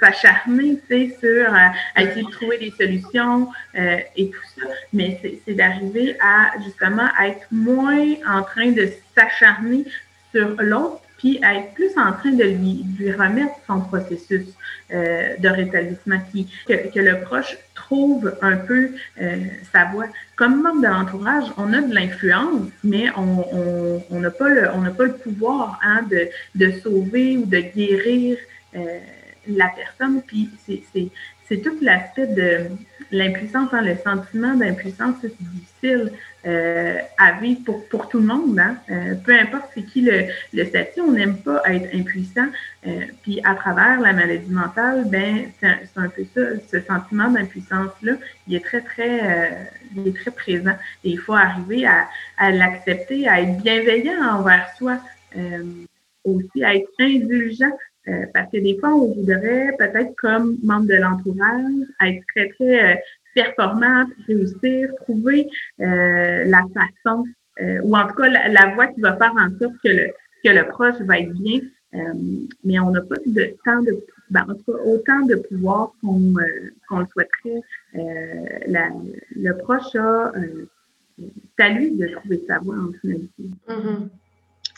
s'acharner, 0.00 0.78
tu 0.88 1.10
sais, 1.10 1.16
sur 1.20 1.54
à 1.54 2.02
essayer 2.02 2.24
de 2.24 2.30
trouver 2.30 2.58
des 2.58 2.72
solutions 2.78 3.48
et 3.74 4.30
tout 4.30 4.60
ça. 4.60 4.66
Mais 4.92 5.20
c'est 5.46 5.54
d'arriver 5.54 6.16
à 6.20 6.52
justement 6.64 7.08
être 7.22 7.46
moins 7.50 8.14
en 8.26 8.42
train 8.42 8.72
de 8.72 8.88
s'acharner 9.16 9.84
sur 10.32 10.56
l'autre 10.58 11.00
puis 11.22 11.38
être 11.40 11.72
plus 11.74 11.96
en 11.96 12.12
train 12.12 12.32
de 12.32 12.42
lui, 12.42 12.84
lui 12.98 13.12
remettre 13.12 13.54
son 13.68 13.80
processus 13.80 14.46
euh, 14.92 15.36
de 15.38 15.48
rétablissement, 15.48 16.18
qui, 16.32 16.48
que, 16.66 16.98
le 16.98 17.20
proche 17.20 17.56
trouve 17.76 18.34
un 18.42 18.56
peu 18.56 18.90
euh, 19.20 19.36
sa 19.72 19.84
voix. 19.84 20.06
Comme 20.34 20.62
membre 20.62 20.82
de 20.82 20.88
l'entourage, 20.88 21.44
on 21.58 21.72
a 21.74 21.80
de 21.80 21.94
l'influence, 21.94 22.70
mais 22.82 23.06
on 23.16 24.18
n'a 24.18 24.30
pas, 24.32 24.48
le, 24.48 24.68
on 24.74 24.82
pas 24.92 25.04
le 25.04 25.16
pouvoir 25.16 25.78
hein, 25.84 26.02
de, 26.10 26.28
de 26.56 26.72
sauver 26.80 27.36
ou 27.36 27.46
de 27.46 27.58
guérir 27.58 28.36
euh, 28.74 28.98
la 29.46 29.68
personne. 29.76 30.22
Puis 30.26 30.50
c'est 30.66 31.08
tout 31.60 31.76
l'aspect 31.80 32.26
de 32.26 32.68
l'impuissance, 33.10 33.68
hein, 33.72 33.82
le 33.82 33.96
sentiment 33.96 34.54
d'impuissance, 34.54 35.16
c'est 35.20 35.34
difficile 35.38 36.12
euh, 36.46 36.98
à 37.18 37.32
vivre 37.32 37.60
pour, 37.88 38.08
tout 38.08 38.18
le 38.18 38.26
monde. 38.26 38.58
Hein? 38.58 38.76
Euh, 38.90 39.14
peu 39.14 39.38
importe 39.38 39.70
c'est 39.74 39.82
qui 39.82 40.00
le, 40.00 40.24
le 40.52 40.64
statut, 40.64 41.00
on 41.00 41.12
n'aime 41.12 41.36
pas 41.36 41.62
être 41.66 41.94
impuissant. 41.94 42.46
Euh, 42.86 43.06
puis 43.22 43.40
à 43.44 43.54
travers 43.54 44.00
la 44.00 44.12
maladie 44.12 44.50
mentale, 44.50 45.04
ben 45.06 45.44
c'est 45.60 45.68
un, 45.96 46.08
peu 46.08 46.24
ça, 46.34 46.40
ce 46.70 46.80
sentiment 46.80 47.30
d'impuissance-là, 47.30 48.14
il 48.48 48.56
est 48.56 48.64
très, 48.64 48.80
très, 48.80 49.70
il 49.94 50.08
est 50.08 50.16
très 50.16 50.30
présent. 50.30 50.76
Et 51.04 51.10
il 51.10 51.18
faut 51.18 51.34
arriver 51.34 51.86
à, 51.86 52.08
à 52.38 52.50
l'accepter, 52.50 53.28
à 53.28 53.40
être 53.40 53.58
bienveillant 53.58 54.38
envers 54.38 54.68
soi, 54.76 54.98
aussi 56.24 56.64
à 56.64 56.74
être 56.74 56.90
indulgent. 56.98 57.70
Parce 58.32 58.50
que 58.50 58.58
des 58.58 58.78
fois, 58.78 58.94
on 58.94 59.14
voudrait 59.14 59.74
peut-être 59.78 60.14
comme 60.16 60.58
membre 60.62 60.86
de 60.86 60.94
l'entourage 60.94 61.86
être 62.00 62.22
très, 62.34 62.48
très 62.48 63.02
performant, 63.34 64.06
réussir, 64.26 64.90
trouver 65.02 65.48
euh, 65.80 66.44
la 66.44 66.62
façon, 66.74 67.24
euh, 67.60 67.80
ou 67.82 67.96
en 67.96 68.06
tout 68.08 68.14
cas 68.14 68.28
la, 68.28 68.74
voie 68.74 68.88
qui 68.88 69.00
va 69.00 69.16
faire 69.16 69.32
en 69.32 69.48
sorte 69.58 69.74
que 69.82 69.88
le, 69.88 70.12
que 70.44 70.50
le 70.50 70.68
proche 70.68 71.00
va 71.00 71.20
être 71.20 71.32
bien. 71.32 71.60
Euh, 71.94 72.14
mais 72.64 72.78
on 72.78 72.90
n'a 72.90 73.02
pas 73.02 73.16
de 73.26 73.32
de 73.32 74.04
ben, 74.30 74.46
en 74.48 74.54
tout 74.54 74.72
cas, 74.72 74.78
autant 74.84 75.26
de 75.26 75.34
pouvoir 75.34 75.92
qu'on 76.00 76.98
le 76.98 77.06
souhaiterait. 77.12 77.60
La, 78.66 78.88
le 79.36 79.52
proche 79.58 79.94
a 79.96 80.32
c'est 81.18 81.62
à 81.62 81.68
lui 81.68 81.90
de 81.90 82.06
trouver 82.08 82.42
sa 82.46 82.58
voie 82.58 82.76
en 82.76 82.92
finalité. 83.00 83.44
Mm-hmm. 83.68 84.08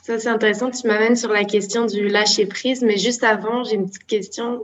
Ça, 0.05 0.19
c'est 0.19 0.29
intéressant. 0.29 0.71
Tu 0.71 0.87
m'amènes 0.87 1.17
sur 1.17 1.33
la 1.33 1.45
question 1.45 1.87
du 1.87 2.09
lâcher 2.09 2.45
prise, 2.45 2.83
mais 2.83 2.99
juste 2.99 3.25
avant, 3.25 3.65
j'ai 3.65 3.77
une 3.77 3.87
petite 3.87 4.05
question. 4.05 4.63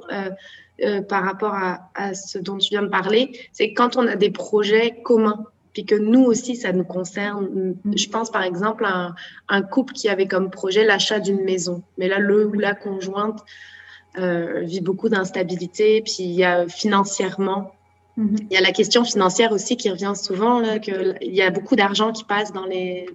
Euh, 0.82 1.02
par 1.02 1.24
rapport 1.24 1.52
à, 1.52 1.90
à, 1.94 2.14
ce 2.14 2.38
dont 2.38 2.56
tu 2.56 2.70
viens 2.70 2.82
de 2.82 2.88
parler, 2.88 3.38
c'est 3.52 3.74
quand 3.74 3.98
on 3.98 4.06
a 4.06 4.16
des 4.16 4.30
projets 4.30 4.98
communs, 5.02 5.44
puis 5.74 5.84
que 5.84 5.94
nous 5.94 6.24
aussi, 6.24 6.56
ça 6.56 6.72
nous 6.72 6.84
concerne. 6.84 7.74
Je 7.94 8.08
pense 8.08 8.30
par 8.30 8.42
exemple 8.42 8.86
à 8.86 9.08
un, 9.08 9.14
un 9.48 9.60
couple 9.60 9.92
qui 9.92 10.08
avait 10.08 10.26
comme 10.26 10.50
projet 10.50 10.86
l'achat 10.86 11.20
d'une 11.20 11.42
maison, 11.44 11.82
mais 11.98 12.08
là, 12.08 12.18
le 12.18 12.46
ou 12.46 12.54
la 12.54 12.74
conjointe 12.74 13.44
euh, 14.18 14.60
vit 14.62 14.80
beaucoup 14.80 15.10
d'instabilité, 15.10 16.00
puis 16.00 16.16
il 16.20 16.32
y 16.32 16.44
a 16.44 16.66
financièrement, 16.66 17.74
mm-hmm. 18.20 18.46
il 18.50 18.52
y 18.52 18.56
a 18.56 18.60
la 18.60 18.72
question 18.72 19.04
financière 19.04 19.52
aussi 19.52 19.76
qui 19.76 19.90
revient 19.90 20.12
souvent, 20.14 20.60
là, 20.60 20.78
que 20.78 21.14
il 21.20 21.34
y 21.34 21.42
a 21.42 21.50
beaucoup 21.50 21.76
d'argent 21.76 22.12
qui 22.12 22.24
passe 22.24 22.52
dans 22.52 22.66
les, 22.66 23.06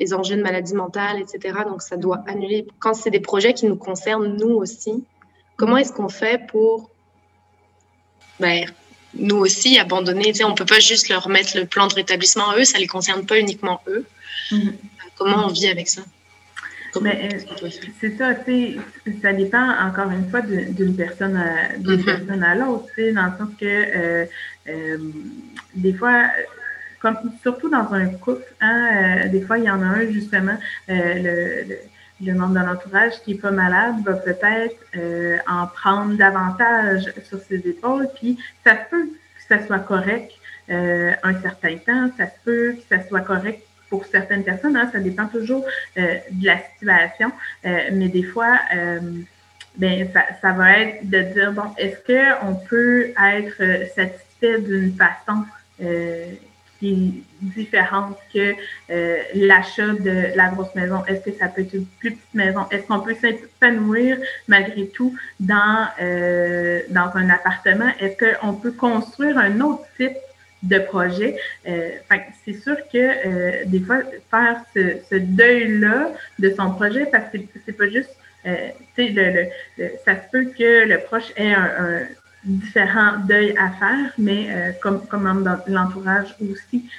les 0.00 0.14
enjeux 0.14 0.36
de 0.36 0.42
maladie 0.42 0.74
mentale, 0.74 1.20
etc. 1.20 1.58
Donc 1.66 1.82
ça 1.82 1.96
doit 1.96 2.22
annuler. 2.26 2.66
Quand 2.78 2.94
c'est 2.94 3.10
des 3.10 3.20
projets 3.20 3.54
qui 3.54 3.66
nous 3.66 3.76
concernent, 3.76 4.36
nous 4.36 4.54
aussi, 4.56 5.04
comment 5.56 5.76
est-ce 5.76 5.92
qu'on 5.92 6.08
fait 6.08 6.46
pour 6.46 6.90
ben, 8.40 8.66
nous 9.14 9.36
aussi 9.36 9.78
abandonner? 9.78 10.32
Tu 10.32 10.34
sais, 10.34 10.44
on 10.44 10.54
peut 10.54 10.64
pas 10.64 10.80
juste 10.80 11.08
leur 11.08 11.28
mettre 11.28 11.56
le 11.56 11.66
plan 11.66 11.86
de 11.86 11.94
rétablissement 11.94 12.50
à 12.50 12.58
eux, 12.58 12.64
ça 12.64 12.78
les 12.78 12.86
concerne 12.86 13.26
pas 13.26 13.38
uniquement 13.38 13.80
eux. 13.88 14.04
Mm-hmm. 14.50 14.72
Comment 15.16 15.46
on 15.46 15.48
vit 15.48 15.68
avec 15.68 15.88
ça? 15.88 16.02
Euh, 17.02 17.28
c'est 18.00 18.16
ça, 18.16 18.34
ça 19.22 19.32
dépend 19.32 19.68
encore 19.80 20.10
une 20.10 20.28
fois 20.30 20.42
d'une 20.42 20.94
personne 20.94 21.36
à, 21.36 21.70
personne 22.04 22.42
à 22.42 22.54
l'autre, 22.54 22.86
dans 22.96 23.26
le 23.26 23.38
sens 23.38 23.48
que 23.60 23.66
euh, 23.66 24.26
euh, 24.68 24.98
des 25.74 25.92
fois, 25.92 26.24
comme, 27.00 27.16
surtout 27.42 27.68
dans 27.68 27.92
un 27.92 28.06
couple, 28.06 28.44
hein, 28.60 29.26
des 29.28 29.42
fois, 29.42 29.58
il 29.58 29.64
y 29.64 29.70
en 29.70 29.82
a 29.82 29.86
un 29.86 30.10
justement, 30.10 30.58
le 30.88 31.76
le 32.20 32.34
membre 32.34 32.54
de 32.54 32.66
l'entourage 32.66 33.20
qui 33.24 33.32
est 33.32 33.40
pas 33.40 33.50
malade 33.50 33.96
va 34.04 34.14
peut-être 34.14 34.76
euh, 34.96 35.38
en 35.48 35.66
prendre 35.66 36.16
davantage 36.16 37.12
sur 37.24 37.40
ses 37.40 37.56
épaules, 37.68 38.08
puis 38.14 38.38
ça 38.64 38.74
peut 38.74 39.06
que 39.06 39.56
ça 39.56 39.66
soit 39.66 39.80
correct 39.80 40.32
euh, 40.70 41.12
un 41.22 41.40
certain 41.40 41.76
temps, 41.76 42.10
ça 42.16 42.26
peut 42.44 42.72
que 42.72 42.96
ça 42.96 43.06
soit 43.06 43.20
correct 43.20 43.62
pour 43.90 44.06
certaines 44.06 44.44
personnes, 44.44 44.76
hein, 44.76 44.88
ça 44.92 44.98
dépend 44.98 45.26
toujours 45.26 45.64
euh, 45.98 46.16
de 46.30 46.46
la 46.46 46.58
situation, 46.58 47.30
mais 47.64 48.08
des 48.08 48.22
fois, 48.22 48.58
ben 49.76 50.08
ça, 50.12 50.22
ça 50.40 50.52
va 50.52 50.78
être 50.78 51.08
de 51.08 51.20
dire 51.20 51.52
bon, 51.52 51.64
est-ce 51.76 51.98
que 52.00 52.46
on 52.46 52.54
peut 52.54 53.12
être 53.18 53.88
satisfait 53.94 54.60
d'une 54.60 54.92
façon 54.94 55.44
différente 57.40 58.16
que 58.32 58.54
euh, 58.90 59.16
l'achat 59.34 59.88
de 59.88 60.36
la 60.36 60.48
grosse 60.48 60.74
maison? 60.74 61.04
Est-ce 61.06 61.30
que 61.30 61.36
ça 61.36 61.48
peut 61.48 61.62
être 61.62 61.74
une 61.74 61.86
plus 61.86 62.12
petite 62.12 62.34
maison? 62.34 62.66
Est-ce 62.70 62.86
qu'on 62.86 63.00
peut 63.00 63.14
s'épanouir 63.14 64.18
malgré 64.48 64.88
tout 64.88 65.16
dans, 65.40 65.88
euh, 66.00 66.80
dans 66.90 67.10
un 67.14 67.30
appartement? 67.30 67.90
Est-ce 68.00 68.36
qu'on 68.40 68.54
peut 68.54 68.72
construire 68.72 69.38
un 69.38 69.60
autre 69.60 69.84
type 69.96 70.16
de 70.62 70.78
projet? 70.78 71.36
Euh, 71.68 71.90
c'est 72.44 72.60
sûr 72.60 72.76
que 72.92 72.98
euh, 72.98 73.64
des 73.66 73.80
fois, 73.80 74.00
faire 74.30 74.60
ce, 74.74 75.16
deuil-là 75.16 76.12
de 76.38 76.50
son 76.50 76.70
projet, 76.72 77.06
parce 77.06 77.30
que 77.30 77.38
c'est 77.64 77.76
pas 77.76 77.88
juste, 77.88 78.10
euh, 78.46 78.68
le, 78.98 79.46
le, 79.78 79.90
ça 80.04 80.14
se 80.16 80.30
peut 80.30 80.44
que 80.56 80.86
le 80.86 80.98
proche 81.00 81.32
ait 81.36 81.52
un, 81.52 82.00
différent 82.44 83.16
deuil 83.26 83.56
à 83.56 83.70
faire, 83.70 84.12
mais 84.18 84.48
comme, 84.82 85.06
comme 85.06 85.42
dans 85.42 85.58
l'entourage 85.66 86.36
aussi, 86.42 86.90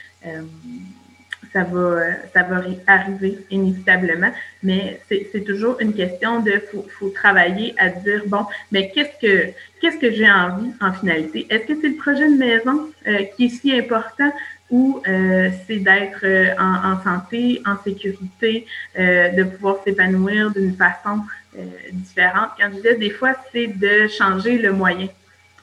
ça 1.55 1.63
va, 1.63 2.01
ça 2.33 2.43
va 2.43 2.61
arriver 2.85 3.39
inévitablement, 3.49 4.31
mais 4.61 4.99
c'est 5.07 5.45
toujours 5.45 5.79
une 5.79 5.93
question 5.93 6.41
de 6.41 6.51
faut, 6.69 6.85
faut 6.99 7.09
travailler 7.09 7.73
à 7.77 7.87
dire 7.87 8.23
bon, 8.27 8.45
mais 8.73 8.91
qu'est-ce 8.91 9.15
que 9.25 9.51
qu'est-ce 9.79 9.97
que 9.97 10.11
j'ai 10.11 10.29
envie 10.29 10.71
en 10.81 10.91
finalité? 10.91 11.47
Est-ce 11.49 11.65
que 11.67 11.79
c'est 11.79 11.87
le 11.95 11.95
projet 11.95 12.29
de 12.29 12.37
maison 12.37 12.89
euh, 13.07 13.23
qui 13.31 13.45
est 13.45 13.49
si 13.49 13.73
important 13.73 14.31
ou 14.69 15.01
euh, 15.07 15.49
c'est 15.65 15.77
d'être 15.77 16.25
euh, 16.25 16.53
en, 16.59 16.91
en, 16.91 17.01
santé, 17.01 17.61
en 17.65 17.77
sécurité, 17.81 18.65
de 18.97 19.43
pouvoir 19.43 19.77
s'épanouir 19.85 20.51
d'une 20.51 20.75
façon 20.75 21.21
différente? 21.93 22.49
Quand 22.59 22.67
je 22.71 22.75
disais 22.75 22.95
des 22.95 23.11
fois, 23.11 23.33
c'est 23.53 23.67
de 23.67 24.07
changer 24.07 24.57
le 24.57 24.73
moyen. 24.73 25.07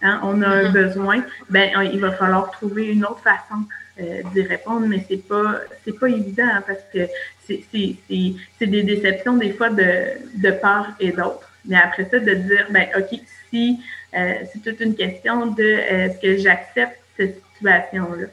Hein? 0.00 0.20
On 0.22 0.40
a 0.40 0.48
un 0.48 0.62
mm-hmm. 0.62 0.72
besoin, 0.72 1.22
ben 1.50 1.70
il 1.92 2.00
va 2.00 2.12
falloir 2.12 2.50
trouver 2.50 2.86
une 2.86 3.04
autre 3.04 3.20
façon 3.20 3.60
euh, 4.02 4.22
d'y 4.32 4.42
répondre, 4.42 4.86
mais 4.86 5.04
c'est 5.08 5.26
pas 5.28 5.60
c'est 5.84 5.98
pas 5.98 6.08
évident 6.08 6.48
hein, 6.50 6.64
parce 6.66 6.80
que 6.92 7.08
c'est 7.46 8.66
des 8.66 8.82
déceptions 8.82 9.36
des 9.36 9.52
fois 9.52 9.70
de, 9.70 9.92
de 10.36 10.50
part 10.50 10.94
et 11.00 11.12
d'autre. 11.12 11.48
Mais 11.64 11.76
après 11.76 12.08
ça, 12.10 12.18
de 12.18 12.34
dire 12.34 12.66
ben 12.70 12.88
OK, 12.96 13.20
si 13.50 13.80
euh, 14.14 14.34
c'est 14.52 14.62
toute 14.62 14.80
une 14.80 14.94
question 14.94 15.46
de 15.46 15.62
est-ce 15.62 16.18
que 16.20 16.36
j'accepte 16.38 16.98
cette 17.16 17.40
situation-là? 17.54 18.26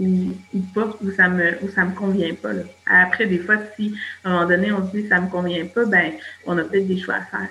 Ou, 0.00 0.32
pas, 0.74 0.96
ou 1.02 1.10
ça 1.10 1.28
me 1.28 1.58
ou 1.60 1.68
ça 1.70 1.84
me 1.84 1.92
convient 1.92 2.32
pas. 2.34 2.50
Après, 2.86 3.26
des 3.26 3.38
fois, 3.38 3.56
si 3.74 3.94
à 4.22 4.28
un 4.28 4.32
moment 4.32 4.48
donné 4.48 4.72
on 4.72 4.86
se 4.88 4.96
dit 4.96 5.08
ça 5.08 5.20
me 5.20 5.28
convient 5.28 5.66
pas, 5.66 5.84
ben 5.86 6.12
on 6.46 6.56
a 6.56 6.62
peut-être 6.62 6.86
des 6.86 7.00
choix 7.00 7.16
à 7.16 7.22
faire. 7.22 7.48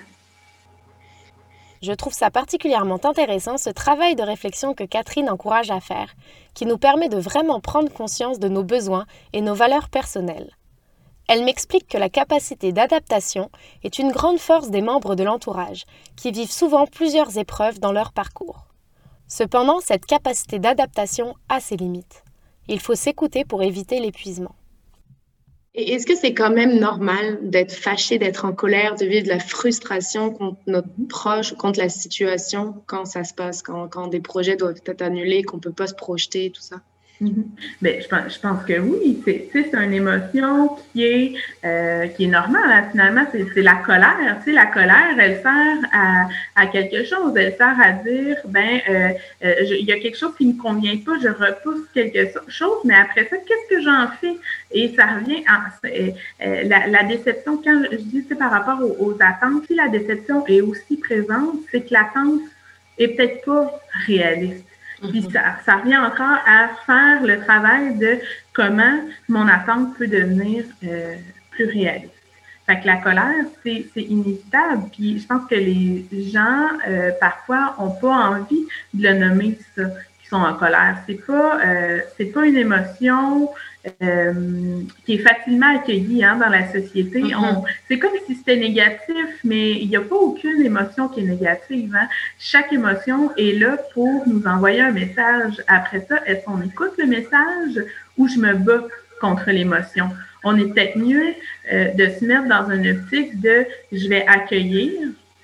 Je 1.82 1.92
trouve 1.92 2.12
ça 2.12 2.30
particulièrement 2.30 2.98
intéressant 3.04 3.56
ce 3.56 3.70
travail 3.70 4.16
de 4.16 4.22
réflexion 4.22 4.74
que 4.74 4.84
Catherine 4.84 5.30
encourage 5.30 5.70
à 5.70 5.80
faire, 5.80 6.14
qui 6.54 6.66
nous 6.66 6.78
permet 6.78 7.08
de 7.08 7.18
vraiment 7.18 7.60
prendre 7.60 7.92
conscience 7.92 8.38
de 8.38 8.48
nos 8.48 8.64
besoins 8.64 9.06
et 9.32 9.40
nos 9.40 9.54
valeurs 9.54 9.88
personnelles. 9.88 10.50
Elle 11.28 11.44
m'explique 11.44 11.86
que 11.86 11.98
la 11.98 12.08
capacité 12.08 12.72
d'adaptation 12.72 13.50
est 13.84 13.98
une 13.98 14.10
grande 14.10 14.38
force 14.38 14.70
des 14.70 14.80
membres 14.80 15.14
de 15.14 15.24
l'entourage, 15.24 15.84
qui 16.16 16.32
vivent 16.32 16.50
souvent 16.50 16.86
plusieurs 16.86 17.36
épreuves 17.36 17.78
dans 17.78 17.92
leur 17.92 18.12
parcours. 18.12 18.64
Cependant, 19.28 19.80
cette 19.80 20.06
capacité 20.06 20.58
d'adaptation 20.58 21.34
a 21.50 21.60
ses 21.60 21.76
limites. 21.76 22.24
Il 22.66 22.80
faut 22.80 22.94
s'écouter 22.94 23.44
pour 23.44 23.62
éviter 23.62 24.00
l'épuisement. 24.00 24.54
Et 25.80 25.92
est-ce 25.92 26.06
que 26.06 26.16
c'est 26.16 26.34
quand 26.34 26.50
même 26.50 26.80
normal 26.80 27.38
d'être 27.40 27.70
fâché, 27.72 28.18
d'être 28.18 28.44
en 28.44 28.52
colère, 28.52 28.96
de 28.96 29.06
vivre 29.06 29.28
la 29.28 29.38
frustration 29.38 30.32
contre 30.32 30.58
notre 30.66 30.88
proche, 31.08 31.54
contre 31.54 31.78
la 31.78 31.88
situation 31.88 32.82
quand 32.86 33.04
ça 33.04 33.22
se 33.22 33.32
passe, 33.32 33.62
quand 33.62 34.08
des 34.08 34.18
projets 34.18 34.56
doivent 34.56 34.82
être 34.84 35.02
annulés, 35.02 35.44
qu'on 35.44 35.58
ne 35.58 35.62
peut 35.62 35.72
pas 35.72 35.86
se 35.86 35.94
projeter, 35.94 36.50
tout 36.50 36.62
ça? 36.62 36.80
Mhm. 37.20 37.50
Ben, 37.82 38.00
je, 38.00 38.06
pense, 38.06 38.34
je 38.34 38.38
pense 38.38 38.64
que 38.64 38.78
oui. 38.78 39.20
C'est 39.24 39.74
une 39.74 39.92
émotion 39.92 40.76
qui 40.92 41.04
est, 41.04 41.34
euh, 41.64 42.06
qui 42.08 42.24
est 42.24 42.28
normale. 42.28 42.70
Hein. 42.70 42.88
Finalement, 42.92 43.26
c'est 43.32 43.62
la 43.62 43.74
colère. 43.74 44.38
la 44.46 44.66
colère, 44.66 45.16
elle 45.18 45.42
sert 45.42 45.78
à, 45.92 46.28
à, 46.54 46.66
quelque 46.68 47.04
chose. 47.04 47.32
Elle 47.36 47.56
sert 47.56 47.76
à 47.80 47.92
dire, 47.92 48.36
ben, 48.46 48.80
euh, 48.88 49.08
euh 49.44 49.54
il 49.80 49.86
y 49.86 49.92
a 49.92 49.98
quelque 49.98 50.16
chose 50.16 50.32
qui 50.36 50.46
ne 50.46 50.52
me 50.52 50.62
convient 50.62 50.96
pas, 50.98 51.12
je 51.20 51.28
repousse 51.28 51.88
quelque 51.92 52.28
chose, 52.48 52.78
mais 52.84 52.94
après 52.94 53.24
ça, 53.28 53.36
qu'est-ce 53.36 53.74
que 53.74 53.82
j'en 53.82 54.08
fais? 54.20 54.36
Et 54.70 54.94
ça 54.94 55.06
revient 55.06 55.42
à 55.46 55.66
euh, 55.86 56.62
la, 56.64 56.86
la, 56.86 57.02
déception, 57.02 57.60
quand 57.62 57.82
je 57.90 57.96
dis 57.96 58.24
c'est 58.28 58.38
par 58.38 58.50
rapport 58.50 58.80
aux, 58.80 59.06
aux 59.06 59.16
attentes, 59.20 59.64
si 59.66 59.74
la 59.74 59.88
déception 59.88 60.46
est 60.46 60.60
aussi 60.60 60.96
présente, 60.98 61.56
c'est 61.70 61.80
que 61.80 61.94
l'attente 61.94 62.42
est 62.98 63.08
peut-être 63.08 63.44
pas 63.44 63.80
réaliste. 64.06 64.67
Puis 65.00 65.22
ça, 65.32 65.56
ça 65.64 65.76
revient 65.76 65.96
encore 65.96 66.38
à 66.46 66.68
faire 66.86 67.22
le 67.22 67.40
travail 67.40 67.96
de 67.96 68.18
comment 68.52 69.00
mon 69.28 69.46
attente 69.46 69.96
peut 69.96 70.08
devenir 70.08 70.64
euh, 70.84 71.16
plus 71.50 71.66
réaliste. 71.66 72.12
Fait 72.66 72.80
que 72.80 72.86
la 72.86 72.96
colère, 72.96 73.44
c'est 73.64 73.86
inévitable. 73.96 74.90
Puis 74.92 75.20
je 75.20 75.26
pense 75.26 75.48
que 75.48 75.54
les 75.54 76.06
gens, 76.30 76.68
euh, 76.86 77.12
parfois, 77.18 77.74
ont 77.78 77.90
pas 77.90 78.12
envie 78.12 78.66
de 78.92 79.08
le 79.08 79.14
nommer, 79.14 79.58
ça, 79.74 79.84
qu'ils 79.84 80.28
sont 80.28 80.36
en 80.36 80.54
colère. 80.54 80.98
C'est 81.06 81.24
pas, 81.26 81.60
euh, 81.64 82.00
c'est 82.16 82.26
pas 82.26 82.46
une 82.46 82.56
émotion 82.56 83.48
euh, 84.02 84.82
qui 85.04 85.14
est 85.14 85.18
facilement 85.18 85.76
accueilli 85.76 86.24
hein, 86.24 86.36
dans 86.36 86.48
la 86.48 86.70
société. 86.72 87.22
Mm-hmm. 87.22 87.62
C'est 87.86 87.98
comme 87.98 88.12
si 88.26 88.34
c'était 88.34 88.56
négatif, 88.56 89.26
mais 89.44 89.72
il 89.72 89.88
n'y 89.88 89.96
a 89.96 90.00
pas 90.00 90.16
aucune 90.16 90.60
émotion 90.62 91.08
qui 91.08 91.20
est 91.20 91.24
négative. 91.24 91.94
Hein. 91.94 92.08
Chaque 92.38 92.72
émotion 92.72 93.30
est 93.36 93.58
là 93.58 93.78
pour 93.94 94.26
nous 94.26 94.44
envoyer 94.46 94.80
un 94.80 94.90
message. 94.90 95.62
Après 95.68 96.04
ça, 96.08 96.16
est-ce 96.26 96.44
qu'on 96.44 96.60
écoute 96.62 96.92
le 96.98 97.06
message 97.06 97.84
ou 98.16 98.28
je 98.28 98.38
me 98.38 98.54
bats 98.54 98.84
contre 99.20 99.50
l'émotion? 99.50 100.10
On 100.42 100.56
est 100.56 100.72
peut-être 100.72 100.96
mieux 100.96 101.34
euh, 101.72 101.92
de 101.94 102.08
se 102.18 102.24
mettre 102.24 102.48
dans 102.48 102.70
une 102.70 102.90
optique 102.90 103.40
de 103.40 103.64
je 103.92 104.08
vais 104.08 104.26
accueillir 104.26 104.92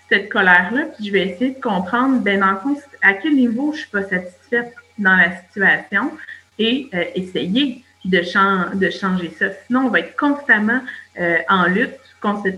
cette 0.08 0.28
colère-là, 0.28 0.86
puis 0.94 1.06
je 1.06 1.12
vais 1.12 1.28
essayer 1.28 1.50
de 1.52 1.60
comprendre, 1.60 2.20
ben, 2.20 2.40
dans 2.40 2.50
le 2.50 2.58
fond, 2.58 2.76
à 3.02 3.14
quel 3.14 3.34
niveau 3.34 3.72
je 3.72 3.78
suis 3.78 3.90
pas 3.90 4.02
satisfaite 4.02 4.74
dans 4.98 5.16
la 5.16 5.36
situation 5.40 6.10
et 6.58 6.88
euh, 6.94 7.04
essayer 7.14 7.84
de, 8.04 8.76
de 8.76 8.90
changer 8.90 9.34
ça. 9.38 9.46
Sinon, 9.66 9.86
on 9.86 9.88
va 9.88 10.00
être 10.00 10.16
constamment 10.16 10.80
euh, 11.18 11.38
en 11.48 11.66
lutte 11.66 11.98
contre 12.20 12.48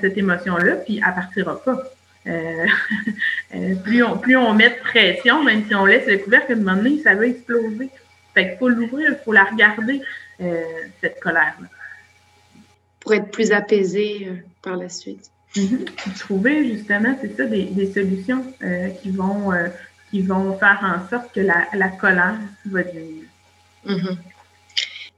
cette, 0.00 0.18
émotion-là, 0.18 0.76
puis 0.76 1.00
elle 1.04 1.14
partira 1.14 1.62
pas. 1.62 1.82
Euh, 2.26 2.66
euh, 3.54 3.74
plus, 3.76 4.02
on, 4.02 4.18
plus 4.18 4.36
on 4.36 4.54
met 4.54 4.70
de 4.70 4.80
pression, 4.80 5.44
même 5.44 5.64
si 5.66 5.74
on 5.74 5.86
laisse 5.86 6.06
le 6.06 6.18
couvercle, 6.18 6.52
à 6.52 6.56
un 6.56 6.58
moment 6.58 6.76
donné, 6.76 7.02
ça 7.02 7.14
va 7.14 7.26
exploser. 7.26 7.90
Fait 8.34 8.50
qu'il 8.50 8.58
faut 8.58 8.68
l'ouvrir, 8.68 9.10
il 9.10 9.24
faut 9.24 9.32
la 9.32 9.44
regarder, 9.44 10.02
cette 11.00 11.18
colère-là. 11.18 11.66
Pour 13.00 13.12
être 13.12 13.32
plus 13.32 13.50
apaisé 13.50 14.28
par 14.62 14.76
la 14.76 14.88
suite. 14.88 15.32
Mm-hmm. 15.56 16.16
Trouver 16.16 16.68
justement, 16.68 17.18
c'est 17.20 17.36
ça, 17.36 17.44
des, 17.44 17.64
des 17.64 17.92
solutions 17.92 18.44
qui, 19.02 19.10
vont, 19.10 19.50
qui 20.10 20.22
vont 20.22 20.56
faire 20.58 20.78
en 20.82 21.08
sorte 21.10 21.34
que 21.34 21.40
la, 21.40 21.66
la 21.74 21.88
colère 21.88 22.38
va 22.66 22.82
diminuer. 22.84 23.26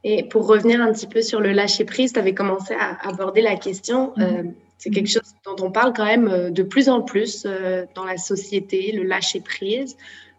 Et 0.03 0.25
pour 0.25 0.47
revenir 0.47 0.81
un 0.81 0.93
petit 0.93 1.07
peu 1.07 1.23
sur 1.23 1.41
le 1.41 1.53
lâcher 1.53 1.85
prise, 1.85 2.13
tu 2.13 2.19
avais 2.19 2.35
commencé 2.35 2.75
à 2.75 3.07
aborder 3.07 3.43
la 3.43 3.57
question. 3.57 4.13
Mhm. 4.17 4.25
Euh, 4.25 4.43
c'est 4.79 4.91
quelque 4.91 5.11
chose 5.11 5.35
dont 5.45 5.57
on 5.63 5.71
parle 5.71 5.93
quand 5.95 6.07
même 6.07 6.29
euh, 6.29 6.51
de 6.51 6.63
plus 6.63 6.89
en 6.89 7.03
plus 7.03 7.45
euh, 7.45 7.85
dans 7.95 8.05
la 8.05 8.17
société, 8.17 8.93
le 8.93 9.03
lâcher 9.03 9.41
prise. 9.41 9.97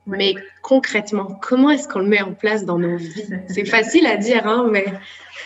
Mais 0.08 0.34
concrètement, 0.63 1.39
comment 1.41 1.69
est-ce 1.69 1.88
qu'on 1.88 2.00
le 2.00 2.08
met 2.08 2.24
en 2.24 2.34
place 2.34 2.65
dans 2.65 2.80
nos 2.80 2.97
vies? 2.97 3.24
C'est 3.47 3.65
facile 3.65 4.08
à 4.08 4.17
dire, 4.17 4.47
hein, 4.47 4.67
mais. 4.71 4.86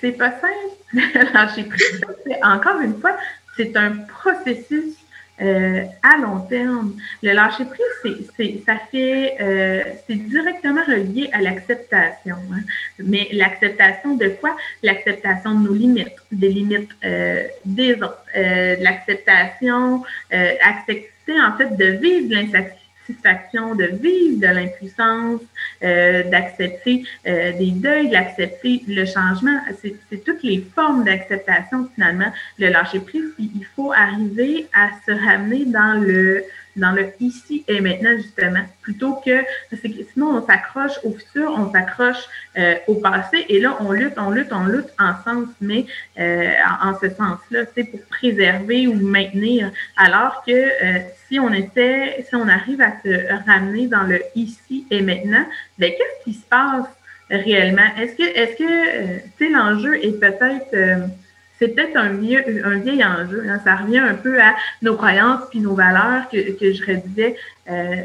c'est 0.00 0.12
pas 0.12 0.32
simple, 0.32 0.74
lâcher 1.34 1.64
prise. 1.64 2.00
Encore 2.42 2.80
une 2.80 2.98
fois, 3.00 3.16
c'est 3.56 3.76
un 3.76 3.98
processus 3.98 4.96
euh, 5.40 5.84
à 6.02 6.18
long 6.18 6.40
terme. 6.40 6.94
Le 7.22 7.32
lâcher 7.32 7.64
prise, 7.64 8.30
c'est, 8.36 8.60
ça 8.66 8.76
fait, 8.90 9.36
euh, 9.40 9.82
c'est 10.06 10.16
directement 10.16 10.82
relié 10.82 11.30
à 11.32 11.40
l'acceptation. 11.40 12.36
Hein. 12.52 12.60
Mais 12.98 13.28
l'acceptation 13.32 14.16
de 14.16 14.28
quoi? 14.28 14.56
L'acceptation 14.82 15.54
de 15.54 15.68
nos 15.68 15.74
limites, 15.74 16.16
des 16.32 16.48
limites 16.48 16.90
euh, 17.04 17.44
des 17.64 17.94
autres, 17.94 18.24
l'acceptation, 18.34 20.02
accepter 20.30 21.40
en 21.40 21.56
fait 21.56 21.76
de 21.76 21.84
vivre 21.84 22.34
l'insatisfaction 22.34 22.87
de 23.12 23.84
vivre 23.96 24.40
de 24.40 24.46
l'impuissance, 24.46 25.40
euh, 25.82 26.22
d'accepter 26.24 27.04
euh, 27.26 27.52
des 27.52 27.70
deuils, 27.70 28.10
d'accepter 28.10 28.82
le 28.86 29.04
changement. 29.04 29.58
C'est 29.80 30.24
toutes 30.24 30.42
les 30.42 30.64
formes 30.74 31.04
d'acceptation 31.04 31.88
finalement. 31.94 32.32
Le 32.58 32.68
lâcher 32.68 33.00
prise, 33.00 33.32
il 33.38 33.66
faut 33.74 33.92
arriver 33.92 34.66
à 34.72 34.90
se 35.06 35.12
ramener 35.12 35.64
dans 35.64 36.00
le 36.00 36.44
dans 36.78 36.92
le 36.92 37.08
ici 37.20 37.64
et 37.68 37.80
maintenant, 37.80 38.16
justement, 38.16 38.62
plutôt 38.82 39.14
que, 39.24 39.42
parce 39.70 39.82
que 39.82 39.88
sinon 40.12 40.38
on 40.38 40.46
s'accroche 40.46 40.98
au 41.04 41.12
futur, 41.12 41.54
on 41.56 41.70
s'accroche 41.70 42.24
euh, 42.56 42.76
au 42.86 42.94
passé, 42.94 43.44
et 43.48 43.60
là, 43.60 43.76
on 43.80 43.92
lutte, 43.92 44.14
on 44.16 44.30
lutte, 44.30 44.52
on 44.52 44.64
lutte 44.64 44.88
ensemble, 44.98 45.48
mais 45.60 45.86
euh, 46.18 46.52
en, 46.82 46.98
ce 46.98 47.08
sens-là, 47.10 47.60
c'est 47.74 47.84
pour 47.84 48.00
préserver 48.06 48.86
ou 48.86 48.94
maintenir, 48.94 49.70
alors 49.96 50.42
que 50.46 50.52
euh, 50.52 51.00
si 51.28 51.38
on 51.38 51.52
était, 51.52 52.24
si 52.28 52.34
on 52.34 52.48
arrive 52.48 52.80
à 52.80 52.92
se 53.04 53.44
ramener 53.46 53.86
dans 53.86 54.04
le 54.04 54.20
ici 54.34 54.86
et 54.90 55.02
maintenant, 55.02 55.44
ben, 55.78 55.90
qu'est-ce 55.90 56.24
qui 56.24 56.34
se 56.34 56.46
passe 56.48 56.86
réellement? 57.30 57.88
Est-ce 57.98 58.16
que, 58.16 58.22
est-ce 58.22 58.56
que, 58.56 59.18
tu 59.36 59.44
sais, 59.44 59.50
l'enjeu 59.50 59.96
est 60.02 60.18
peut-être 60.18 61.10
c'est 61.58 61.68
peut-être 61.68 61.96
un, 61.96 62.10
vieux, 62.10 62.42
un 62.64 62.78
vieil 62.78 63.04
enjeu. 63.04 63.44
Hein. 63.48 63.60
Ça 63.64 63.76
revient 63.76 63.98
un 63.98 64.14
peu 64.14 64.40
à 64.40 64.54
nos 64.82 64.96
croyances 64.96 65.42
puis 65.50 65.60
nos 65.60 65.74
valeurs 65.74 66.28
que, 66.30 66.52
que 66.58 66.72
je 66.72 66.84
redisais 66.84 67.36
euh, 67.70 67.96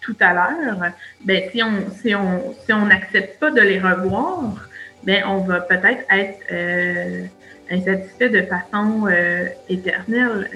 tout 0.00 0.16
à 0.20 0.32
l'heure, 0.32 0.92
ben, 1.24 1.50
si 1.50 1.62
on 1.62 1.90
si 2.00 2.14
on 2.14 2.54
si 2.64 2.72
on 2.72 2.86
n'accepte 2.86 3.38
pas 3.40 3.50
de 3.50 3.60
les 3.60 3.78
revoir, 3.78 4.68
ben, 5.02 5.22
on 5.26 5.38
va 5.38 5.60
peut-être 5.60 6.04
être, 6.10 6.38
euh, 6.50 7.24
insatisfait 7.70 8.30
de 8.30 8.42
façon 8.42 9.06
euh, 9.06 9.48
éternelle 9.68 10.48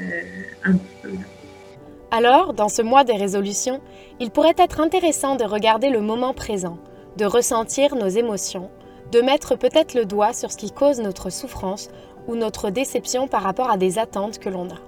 un 0.65 0.73
petit 0.73 0.97
peu. 1.03 1.11
Alors, 2.11 2.55
dans 2.55 2.69
ce 2.69 2.83
mois 2.83 3.05
des 3.05 3.17
résolutions, 3.17 3.81
il 4.21 4.31
pourrait 4.31 4.55
être 4.59 4.81
intéressant 4.81 5.35
de 5.35 5.45
regarder 5.45 5.91
le 5.91 6.01
moment 6.01 6.33
présent, 6.33 6.79
de 7.17 7.25
ressentir 7.25 7.95
nos 7.95 8.09
émotions, 8.09 8.71
de 9.13 9.21
mettre 9.21 9.57
peut-être 9.57 9.95
le 9.95 10.07
doigt 10.07 10.33
sur 10.33 10.51
ce 10.51 10.57
qui 10.57 10.71
cause 10.71 11.01
notre 11.01 11.31
souffrance 11.31 11.91
ou 12.29 12.35
notre 12.35 12.71
déception 12.71 13.29
par 13.29 13.43
rapport 13.43 13.71
à 13.71 13.77
des 13.77 13.99
attentes 13.99 14.39
que 14.39 14.49
l'on 14.49 14.69
a. 14.69 14.79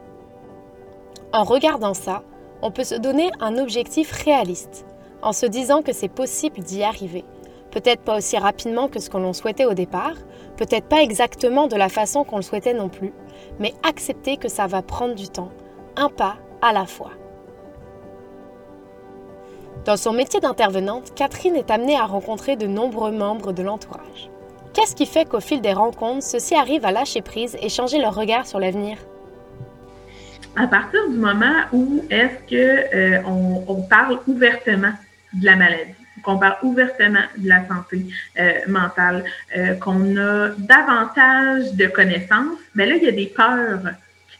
En 1.32 1.44
regardant 1.44 1.94
ça, 1.94 2.22
on 2.62 2.70
peut 2.70 2.84
se 2.84 2.94
donner 2.94 3.30
un 3.40 3.58
objectif 3.58 4.12
réaliste, 4.12 4.86
en 5.22 5.32
se 5.32 5.46
disant 5.46 5.82
que 5.82 5.92
c'est 5.92 6.08
possible 6.08 6.60
d'y 6.60 6.82
arriver. 6.82 7.24
Peut-être 7.70 8.02
pas 8.02 8.18
aussi 8.18 8.38
rapidement 8.38 8.88
que 8.88 9.00
ce 9.00 9.10
que 9.10 9.16
l'on 9.16 9.32
souhaitait 9.32 9.64
au 9.64 9.74
départ, 9.74 10.14
peut-être 10.56 10.86
pas 10.86 11.02
exactement 11.02 11.66
de 11.66 11.76
la 11.76 11.88
façon 11.88 12.22
qu'on 12.24 12.36
le 12.36 12.42
souhaitait 12.42 12.74
non 12.74 12.88
plus, 12.88 13.12
mais 13.58 13.74
accepter 13.82 14.36
que 14.36 14.48
ça 14.48 14.66
va 14.66 14.82
prendre 14.82 15.14
du 15.14 15.28
temps, 15.28 15.50
un 15.96 16.08
pas 16.08 16.36
à 16.62 16.72
la 16.72 16.86
fois. 16.86 17.10
Dans 19.84 19.96
son 19.96 20.12
métier 20.12 20.40
d'intervenante, 20.40 21.14
Catherine 21.14 21.56
est 21.56 21.70
amenée 21.70 21.96
à 21.96 22.06
rencontrer 22.06 22.56
de 22.56 22.66
nombreux 22.66 23.12
membres 23.12 23.52
de 23.52 23.62
l'entourage. 23.62 24.30
Qu'est-ce 24.74 24.96
qui 24.96 25.06
fait 25.06 25.24
qu'au 25.24 25.40
fil 25.40 25.60
des 25.60 25.72
rencontres, 25.72 26.24
ceux-ci 26.24 26.54
arrivent 26.54 26.84
à 26.84 26.90
lâcher 26.90 27.22
prise 27.22 27.56
et 27.62 27.68
changer 27.68 27.98
leur 27.98 28.14
regard 28.14 28.44
sur 28.44 28.58
l'avenir? 28.58 28.98
À 30.56 30.66
partir 30.66 31.00
du 31.08 31.16
moment 31.16 31.62
où 31.72 32.04
est-ce 32.10 32.50
que 32.50 32.94
euh, 32.94 33.22
on, 33.24 33.82
parle 33.82 34.18
ouvertement 34.26 34.92
de 35.32 35.44
la 35.44 35.56
maladie, 35.56 35.94
qu'on 36.22 36.38
parle 36.38 36.56
ouvertement 36.62 37.22
de 37.38 37.48
la 37.48 37.66
santé 37.66 38.06
euh, 38.38 38.52
mentale, 38.66 39.24
euh, 39.56 39.74
qu'on 39.74 40.16
a 40.16 40.50
davantage 40.58 41.72
de 41.74 41.86
connaissances, 41.86 42.58
mais 42.74 42.86
ben 42.86 42.90
là, 42.90 42.96
il 42.96 43.04
y 43.04 43.08
a 43.08 43.12
des 43.12 43.26
peurs 43.26 43.80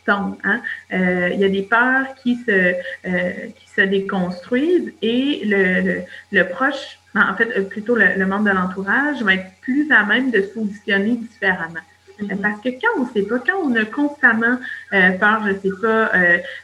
Hein. 0.07 0.61
Euh, 0.93 1.31
il 1.33 1.41
y 1.41 1.45
a 1.45 1.49
des 1.49 1.63
peurs 1.63 2.15
qui 2.23 2.37
se, 2.37 2.75
qui 3.05 3.69
se 3.75 3.81
déconstruisent 3.81 4.93
et 5.01 5.43
le, 5.45 6.03
le, 6.31 6.49
proche, 6.49 6.99
ben, 7.15 7.29
en 7.31 7.37
fait, 7.37 7.51
euh, 7.57 7.63
plutôt 7.63 7.97
le, 7.97 8.27
membre 8.27 8.45
de 8.45 8.51
l'entourage 8.51 9.23
va 9.23 9.35
être 9.35 9.51
plus 9.61 9.91
à 9.91 10.05
même 10.05 10.31
de 10.31 10.43
se 10.43 10.49
positionner 10.49 11.17
différemment. 11.17 11.81
Mm-hmm. 12.21 12.41
Parce 12.41 12.61
que 12.61 12.69
quand 12.69 13.01
on 13.01 13.05
ne 13.05 13.11
sait 13.13 13.23
pas, 13.23 13.39
quand 13.39 13.59
on 13.63 13.75
a 13.75 13.85
constamment 13.85 14.59
peur, 14.91 15.43
je 15.47 15.53
ne 15.53 15.59
sais 15.59 15.81
pas, 15.83 16.11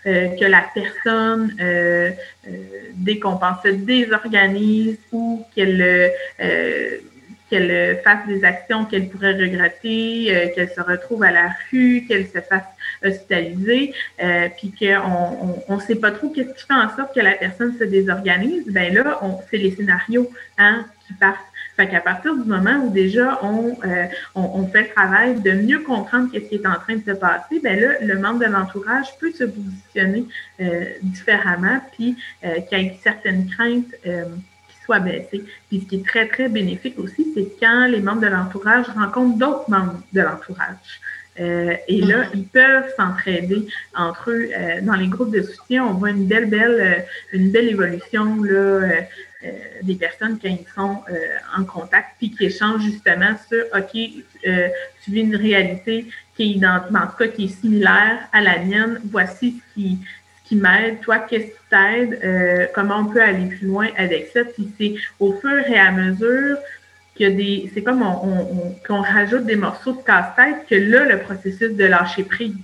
que 0.04 0.44
la 0.44 0.64
personne, 0.72 1.56
dès 2.94 3.18
qu'on 3.18 3.36
pense, 3.36 3.60
se 3.64 3.70
désorganise 3.70 4.98
ou 5.10 5.44
qu'elle 5.54 6.12
qu'elle 7.50 8.00
fasse 8.04 8.26
des 8.26 8.44
actions 8.44 8.84
qu'elle 8.84 9.08
pourrait 9.08 9.34
regretter, 9.34 10.52
qu'elle 10.54 10.70
se 10.70 10.80
retrouve 10.80 11.22
à 11.24 11.30
la 11.30 11.50
rue, 11.70 12.04
qu'elle 12.08 12.26
se 12.26 12.40
fasse 12.40 12.64
hospitalisé, 13.04 13.94
euh, 14.22 14.48
puis 14.56 14.72
qu'on 14.72 15.74
ne 15.74 15.80
sait 15.80 15.96
pas 15.96 16.10
trop 16.10 16.30
qu'est-ce 16.30 16.52
qui 16.54 16.66
fait 16.66 16.74
en 16.74 16.94
sorte 16.94 17.14
que 17.14 17.20
la 17.20 17.32
personne 17.32 17.76
se 17.78 17.84
désorganise, 17.84 18.64
ben 18.68 18.92
là, 18.94 19.20
c'est 19.50 19.58
les 19.58 19.72
scénarios 19.72 20.30
hein, 20.58 20.84
qui 21.06 21.14
partent. 21.14 21.38
Fait 21.76 21.88
qu'à 21.88 22.00
partir 22.00 22.34
du 22.34 22.46
moment 22.46 22.84
où 22.84 22.90
déjà 22.90 23.38
on, 23.42 23.78
euh, 23.84 24.06
on, 24.34 24.66
fait 24.66 24.82
le 24.82 24.88
travail 24.88 25.40
de 25.40 25.52
mieux 25.52 25.78
comprendre 25.78 26.30
qu'est-ce 26.30 26.48
qui 26.48 26.56
est 26.56 26.66
en 26.66 26.74
train 26.74 26.96
de 26.96 27.04
se 27.04 27.16
passer, 27.16 27.60
ben 27.62 27.80
là, 27.80 27.92
le 28.02 28.18
membre 28.18 28.40
de 28.40 28.46
l'entourage 28.46 29.06
peut 29.18 29.32
se 29.32 29.44
positionner 29.44 30.26
euh, 30.60 30.84
différemment, 31.02 31.80
puis 31.92 32.16
qu'il 32.68 32.78
y 32.78 32.86
ait 32.86 32.98
certaines 33.02 33.48
craintes 33.48 33.94
soient 34.90 35.00
baissées. 35.00 35.44
Puis 35.68 35.80
ce 35.80 35.86
qui 35.86 35.96
est 35.96 36.06
très, 36.06 36.26
très 36.26 36.48
bénéfique 36.48 36.98
aussi, 36.98 37.26
c'est 37.34 37.48
quand 37.60 37.86
les 37.86 38.00
membres 38.00 38.22
de 38.22 38.26
l'entourage 38.26 38.86
rencontrent 38.88 39.38
d'autres 39.38 39.70
membres 39.70 40.00
de 40.12 40.20
l'entourage. 40.20 41.00
Euh, 41.38 41.74
et 41.86 42.00
là, 42.00 42.24
ils 42.34 42.44
peuvent 42.44 42.90
s'entraider 42.96 43.68
entre 43.94 44.30
eux. 44.30 44.50
Euh, 44.56 44.80
dans 44.82 44.94
les 44.94 45.06
groupes 45.06 45.30
de 45.30 45.42
soutien, 45.42 45.84
on 45.84 45.94
voit 45.94 46.10
une 46.10 46.26
belle, 46.26 46.46
belle, 46.46 46.80
euh, 46.80 47.02
une 47.32 47.52
belle 47.52 47.68
évolution 47.68 48.42
là, 48.42 48.88
des 49.82 49.94
personnes 49.94 50.38
quand 50.42 50.50
ils 50.50 50.66
sont 50.74 50.98
en 51.56 51.64
contact, 51.64 52.08
puis 52.18 52.30
qui 52.30 52.44
échangent 52.44 52.82
justement 52.82 53.34
sur 53.48 53.64
OK, 53.74 53.92
tu 53.92 55.10
vis 55.10 55.20
une 55.22 55.36
réalité 55.36 56.06
qui 56.36 56.60
est 56.62 56.66
en 56.66 56.80
tout 56.80 57.16
cas 57.18 57.28
qui 57.28 57.44
est 57.46 57.60
similaire 57.60 58.18
à 58.34 58.42
la 58.42 58.58
mienne. 58.58 59.00
Voici 59.10 59.62
ce 59.62 59.74
qui, 59.74 59.98
m'aide. 60.56 61.00
Toi, 61.00 61.18
qu'est-ce 61.20 61.46
qui 61.46 61.52
t'aide? 61.70 62.70
comment 62.74 62.98
on 62.98 63.06
peut 63.06 63.22
aller 63.22 63.46
plus 63.46 63.66
loin 63.66 63.88
avec 63.96 64.30
ça? 64.32 64.40
Puis 64.44 64.70
c'est 64.78 64.94
au 65.18 65.32
fur 65.34 65.58
et 65.68 65.78
à 65.78 65.90
mesure 65.90 66.58
des, 67.28 67.70
c'est 67.74 67.82
comme 67.82 68.02
on, 68.02 68.74
qu'on 68.86 69.02
rajoute 69.02 69.44
des 69.44 69.56
morceaux 69.56 69.92
de 69.92 70.02
casse-tête 70.02 70.66
que 70.68 70.74
là, 70.74 71.04
le 71.04 71.20
processus 71.20 71.72
de 71.72 71.84
lâcher 71.84 72.24
prise 72.24 72.54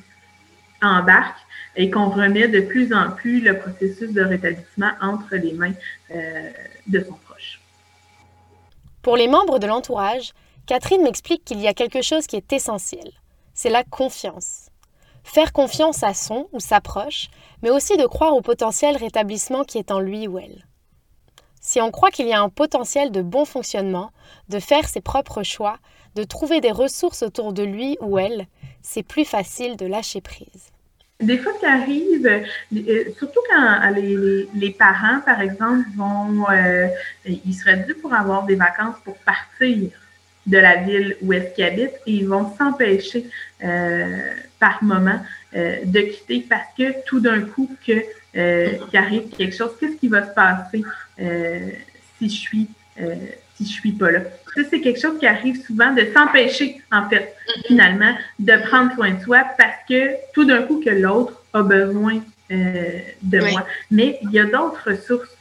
embarque 0.81 1.39
et 1.75 1.91
qu'on 1.91 2.09
remet 2.09 2.49
de 2.49 2.61
plus 2.61 2.95
en 2.95 3.11
plus 3.11 3.41
le 3.41 3.59
processus 3.59 4.13
de 4.13 4.23
rétablissement 4.23 4.93
entre 5.03 5.37
les 5.37 5.53
mains 5.53 5.75
euh, 6.15 6.51
de 6.87 7.01
son 7.01 7.15
proche. 7.15 7.61
Pour 9.03 9.17
les 9.17 9.29
membres 9.29 9.59
de 9.59 9.67
l'entourage, 9.67 10.33
Catherine 10.67 11.03
m'explique 11.03 11.45
qu'il 11.45 11.61
y 11.61 11.69
a 11.69 11.75
quelque 11.75 12.03
chose 12.03 12.27
qui 12.27 12.37
est 12.37 12.53
essentiel. 12.53 13.11
C'est 13.55 13.71
la 13.71 13.85
confiance. 13.85 14.66
Faire 15.27 15.53
confiance 15.53 16.05
à 16.05 16.15
son 16.15 16.49
ou 16.53 16.61
sa 16.61 16.81
proche, 16.81 17.29
mais 17.61 17.71
aussi 17.71 17.97
de 17.97 18.07
croire 18.07 18.35
au 18.35 18.41
potentiel 18.41 18.97
rétablissement 18.97 19.65
qui 19.65 19.77
est 19.77 19.91
en 19.91 19.99
lui 19.99 20.29
ou 20.29 20.39
elle. 20.39 20.65
Si 21.61 21.81
on 21.81 21.91
croit 21.91 22.13
qu'il 22.13 22.29
y 22.29 22.33
a 22.33 22.41
un 22.41 22.49
potentiel 22.49 23.11
de 23.11 23.23
bon 23.23 23.45
fonctionnement, 23.45 24.13
de 24.49 24.61
faire 24.61 24.89
ses 24.89 25.01
propres 25.01 25.43
choix, 25.43 25.79
de 26.15 26.23
trouver 26.23 26.61
des 26.61 26.71
ressources 26.71 27.23
autour 27.23 27.53
de 27.53 27.65
lui 27.65 27.99
ou 28.01 28.21
elle, 28.21 28.47
c'est 28.83 29.03
plus 29.03 29.25
facile 29.25 29.77
de 29.77 29.85
lâcher 29.85 30.21
prise. 30.21 30.71
Des 31.19 31.39
fois, 31.39 31.53
qui 31.59 31.67
arrive, 31.67 32.27
euh, 32.27 33.05
surtout 33.19 33.41
quand 33.51 33.91
les, 33.91 34.71
parents, 34.79 35.21
par 35.27 35.41
exemple, 35.41 35.89
vont, 35.97 36.49
euh, 36.51 36.87
ils 37.27 37.55
seraient 37.55 37.85
dû 37.85 37.95
pour 37.95 38.15
avoir 38.15 38.45
des 38.45 38.55
vacances 38.55 38.97
pour 39.05 39.17
partir 39.19 39.91
de 40.47 40.59
la 40.59 40.77
ville 40.77 41.17
où 41.23 41.33
est-ce 41.33 41.55
qu'ils 41.55 41.65
habitent 41.65 42.01
et 42.07 42.13
ils 42.13 42.29
vont 42.29 42.55
s'empêcher 42.57 43.27
euh, 43.65 44.33
par 44.59 44.83
moment 44.83 45.21
de 45.55 46.01
quitter 46.01 46.45
parce 46.49 46.69
que 46.77 47.03
tout 47.07 47.21
d'un 47.21 47.41
coup 47.41 47.71
que 47.87 48.03
qu'il 48.33 48.99
arrive 48.99 49.29
quelque 49.31 49.57
chose, 49.57 49.71
qu'est-ce 49.81 49.97
qui 49.97 50.09
va 50.09 50.27
se 50.27 50.35
passer 50.35 50.83
euh, 51.21 51.71
si 52.19 52.29
je 52.29 52.35
suis 52.35 52.69
euh, 53.01 53.15
si 53.57 53.65
je 53.65 53.73
suis 53.73 53.93
pas 53.93 54.11
là? 54.11 54.21
Ça, 54.55 54.63
c'est 54.69 54.81
quelque 54.81 55.01
chose 55.01 55.19
qui 55.19 55.27
arrive 55.27 55.63
souvent 55.65 55.93
de 55.93 56.07
s'empêcher, 56.15 56.81
en 56.93 57.09
fait, 57.09 57.35
mm-hmm. 57.35 57.67
finalement, 57.67 58.15
de 58.39 58.57
prendre 58.69 58.95
soin 58.95 59.13
de 59.13 59.23
soi 59.23 59.45
parce 59.57 59.79
que 59.89 60.11
tout 60.35 60.45
d'un 60.45 60.63
coup 60.63 60.83
que 60.85 60.91
l'autre 60.91 61.43
a 61.53 61.63
besoin 61.63 62.21
euh, 62.51 62.99
de 63.23 63.41
moi. 63.41 63.67
Mais 63.91 64.19
il 64.23 64.31
y 64.33 64.39
a 64.39 64.45
d'autres 64.45 64.91
ressources 64.91 65.37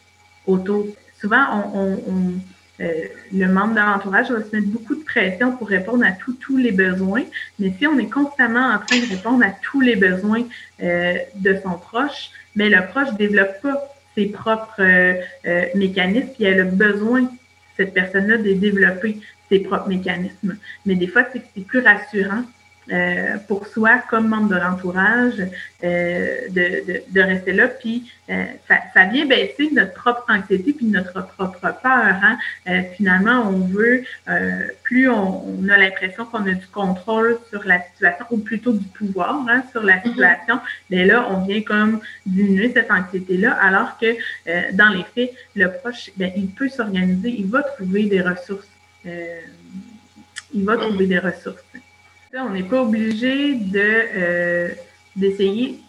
autour. 0.47 0.87
Souvent, 1.19 1.71
on, 1.73 2.33
le 2.79 3.45
membre 3.47 3.75
de 3.75 3.79
l'entourage 3.79 4.31
va 4.31 4.43
se 4.43 4.55
mettre 4.55 4.67
beaucoup 4.67 4.95
de 4.95 5.03
pression 5.03 5.55
pour 5.55 5.69
répondre 5.69 6.05
à 6.05 6.11
tous 6.11 6.57
les 6.57 6.71
besoins. 6.71 7.23
Mais 7.59 7.73
si 7.77 7.87
on 7.87 7.97
est 7.97 8.09
constamment 8.09 8.67
en 8.73 8.79
train 8.79 8.99
de 8.99 9.09
répondre 9.09 9.43
à 9.45 9.51
tous 9.61 9.81
les 9.81 9.95
besoins 9.95 10.43
de 10.79 11.59
son 11.63 11.77
proche, 11.77 12.31
mais 12.55 12.69
le 12.69 12.85
proche 12.87 13.11
ne 13.11 13.17
développe 13.17 13.61
pas 13.61 13.95
ses 14.15 14.27
propres 14.27 14.81
euh, 14.81 15.15
euh, 15.45 15.65
mécanismes, 15.75 16.29
puis 16.33 16.45
elle 16.45 16.61
a 16.61 16.63
besoin, 16.63 17.29
cette 17.77 17.93
personne-là, 17.93 18.37
de 18.37 18.53
développer 18.53 19.17
ses 19.49 19.59
propres 19.59 19.89
mécanismes. 19.89 20.57
Mais 20.85 20.95
des 20.95 21.07
fois, 21.07 21.23
c'est 21.31 21.65
plus 21.65 21.79
rassurant 21.79 22.43
euh, 22.91 23.37
pour 23.47 23.65
soi, 23.65 23.97
comme 24.09 24.27
membre 24.27 24.49
de 24.49 24.59
l'entourage, 24.59 25.41
euh, 25.83 26.35
de, 26.49 27.01
de, 27.09 27.21
rester 27.21 27.51
là. 27.51 27.67
Puis 27.67 28.11
euh, 28.29 28.45
ça, 28.67 28.75
ça, 28.93 29.05
vient 29.05 29.25
baisser 29.25 29.71
notre 29.71 29.93
propre 29.93 30.23
anxiété 30.29 30.71
puis 30.71 30.85
notre 30.85 31.25
propre 31.25 31.59
peur. 31.59 31.79
Hein. 31.83 32.37
finalement, 32.95 33.49
on 33.49 33.59
veut, 33.67 34.03
plus 34.83 35.09
on, 35.09 35.67
a 35.67 35.77
l'impression 35.77 36.25
qu'on 36.25 36.45
a 36.45 36.51
du 36.51 36.67
contrôle 36.67 37.39
sur 37.49 37.65
la 37.65 37.81
situation, 37.81 38.25
ou 38.29 38.37
plutôt 38.37 38.73
du 38.73 38.85
pouvoir 38.85 39.43
hein, 39.49 39.63
sur 39.71 39.81
la 39.81 39.95
mm-hmm. 39.95 40.09
situation, 40.09 40.59
mais 40.91 41.05
là, 41.05 41.27
on 41.31 41.43
vient 41.43 41.61
comme 41.61 42.01
diminuer 42.25 42.71
cette 42.71 42.91
anxiété-là, 42.91 43.53
alors 43.53 43.97
que 43.97 44.15
dans 44.73 44.89
les 44.89 45.05
faits, 45.15 45.35
le 45.55 45.71
proche, 45.71 46.11
ben, 46.17 46.31
il 46.35 46.49
peut 46.49 46.69
s'organiser, 46.69 47.29
il 47.29 47.47
va 47.47 47.63
trouver 47.63 48.03
des 48.05 48.21
ressources. 48.21 48.69
il 49.05 50.65
va 50.65 50.77
trouver 50.77 51.07
des 51.07 51.19
ressources 51.19 51.63
on 52.41 52.49
n'est 52.49 52.63
pas 52.63 52.81
obligé 52.81 53.55
de 53.55 53.79
euh, 54.15 54.69
d'essayer 55.15 55.79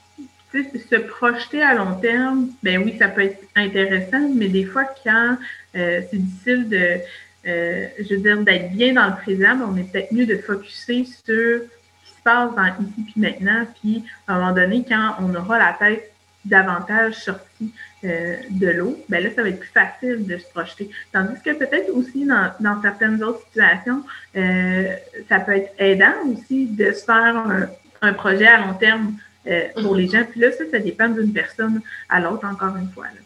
de 0.55 0.79
se 0.79 0.97
projeter 0.97 1.63
à 1.63 1.75
long 1.75 1.95
terme. 2.01 2.49
Ben 2.63 2.83
oui, 2.83 2.97
ça 2.99 3.09
peut 3.09 3.23
être 3.23 3.43
intéressant, 3.55 4.29
mais 4.35 4.49
des 4.49 4.65
fois, 4.65 4.85
quand 5.05 5.37
euh, 5.77 6.01
c'est 6.11 6.17
difficile 6.17 7.03
euh, 7.47 7.87
je 7.99 8.15
veux 8.17 8.45
d'être 8.45 8.73
bien 8.73 8.95
dans 8.95 9.07
le 9.07 9.17
présent, 9.17 9.55
ben, 9.57 9.69
on 9.71 9.77
est 9.77 9.91
peut-être 9.91 10.13
mieux 10.13 10.27
de 10.27 10.37
focuser 10.37 11.05
sur 11.05 11.25
ce 11.27 11.61
qui 12.05 12.17
se 12.17 12.23
passe 12.25 12.55
dans 12.55 12.67
ici 12.67 13.03
puis 13.13 13.21
maintenant, 13.21 13.67
puis 13.81 14.03
à 14.27 14.35
un 14.35 14.39
moment 14.41 14.53
donné, 14.53 14.85
quand 14.89 15.17
on 15.21 15.35
aura 15.35 15.59
la 15.59 15.77
tête 15.79 16.11
davantage 16.47 17.15
sortis 17.15 17.73
euh, 18.05 18.37
de 18.51 18.69
l'eau, 18.69 18.97
ben 19.09 19.23
là, 19.23 19.31
ça 19.35 19.43
va 19.43 19.49
être 19.49 19.61
plus 19.61 19.71
facile 19.71 20.27
de 20.27 20.39
se 20.39 20.47
projeter. 20.51 20.91
Tandis 21.13 21.41
que 21.45 21.53
peut-être 21.53 21.91
aussi 21.95 22.25
dans, 22.25 22.53
dans, 22.61 22.81
certaines 22.83 23.23
autres 23.23 23.45
situations, 23.47 24.03
euh, 24.37 24.95
ça 25.29 25.41
peut 25.41 25.57
être 25.57 25.73
aidant 25.79 26.15
aussi 26.27 26.67
de 26.67 26.93
se 26.93 27.05
faire 27.05 27.37
un, 27.37 27.69
un 28.03 28.13
projet 28.13 28.47
à 28.47 28.61
long 28.61 28.75
terme 28.75 29.15
euh, 29.47 29.69
pour 29.83 29.95
les 29.95 30.09
gens. 30.09 30.25
Puis 30.31 30.41
là, 30.41 30.53
ça, 30.53 30.65
ça 30.71 30.79
dépend 30.79 31.09
d'une 31.09 31.33
personne 31.33 31.81
à 32.09 32.21
l'autre, 32.21 32.47
encore 32.47 32.77
une 32.77 32.89
fois. 32.91 33.07
Là. 33.07 33.21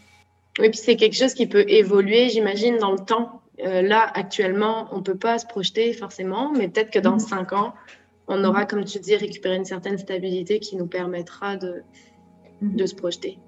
Oui, 0.58 0.70
puis 0.70 0.78
c'est 0.78 0.96
quelque 0.96 1.16
chose 1.16 1.34
qui 1.34 1.46
peut 1.46 1.64
évoluer, 1.68 2.28
j'imagine, 2.28 2.78
dans 2.78 2.92
le 2.92 2.98
temps. 2.98 3.42
Là, 3.62 4.10
actuellement, 4.14 4.88
on 4.90 4.98
ne 4.98 5.02
peut 5.02 5.18
pas 5.18 5.38
se 5.38 5.44
projeter 5.46 5.92
forcément, 5.92 6.50
mais 6.56 6.68
peut-être 6.68 6.90
que 6.90 6.98
dans 6.98 7.18
mm-hmm. 7.18 7.28
cinq 7.28 7.52
ans, 7.52 7.74
on 8.26 8.42
aura, 8.44 8.64
comme 8.64 8.84
tu 8.84 8.98
dis, 9.00 9.16
récupéré 9.16 9.56
une 9.56 9.66
certaine 9.66 9.98
stabilité 9.98 10.60
qui 10.60 10.76
nous 10.76 10.86
permettra 10.86 11.56
de, 11.56 11.82
de 12.62 12.86
se 12.86 12.94
projeter. 12.94 13.38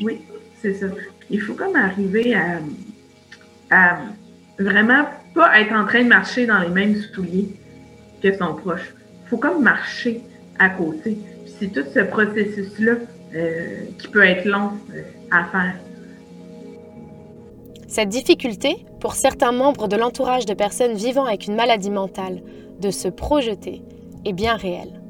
Oui, 0.00 0.20
c'est 0.60 0.74
ça. 0.74 0.86
Il 1.30 1.40
faut 1.40 1.54
comme 1.54 1.76
arriver 1.76 2.34
à, 2.34 2.58
à, 3.70 3.98
vraiment 4.58 5.04
pas 5.34 5.60
être 5.60 5.72
en 5.72 5.86
train 5.86 6.02
de 6.04 6.08
marcher 6.08 6.46
dans 6.46 6.58
les 6.58 6.68
mêmes 6.68 6.96
souliers 7.14 7.48
que 8.22 8.36
son 8.36 8.54
proche. 8.54 8.94
Il 9.24 9.28
faut 9.28 9.38
comme 9.38 9.62
marcher 9.62 10.20
à 10.58 10.68
côté. 10.70 11.16
C'est 11.58 11.72
tout 11.72 11.84
ce 11.92 12.00
processus-là 12.00 12.92
euh, 13.34 13.84
qui 13.98 14.08
peut 14.08 14.24
être 14.24 14.44
long 14.44 14.72
euh, 14.94 15.02
à 15.30 15.44
faire. 15.44 15.74
Cette 17.88 18.08
difficulté, 18.08 18.86
pour 19.00 19.14
certains 19.14 19.52
membres 19.52 19.88
de 19.88 19.96
l'entourage 19.96 20.46
de 20.46 20.54
personnes 20.54 20.94
vivant 20.94 21.24
avec 21.26 21.46
une 21.46 21.56
maladie 21.56 21.90
mentale, 21.90 22.42
de 22.80 22.90
se 22.90 23.08
projeter, 23.08 23.82
est 24.24 24.32
bien 24.32 24.56
réelle. 24.56 25.01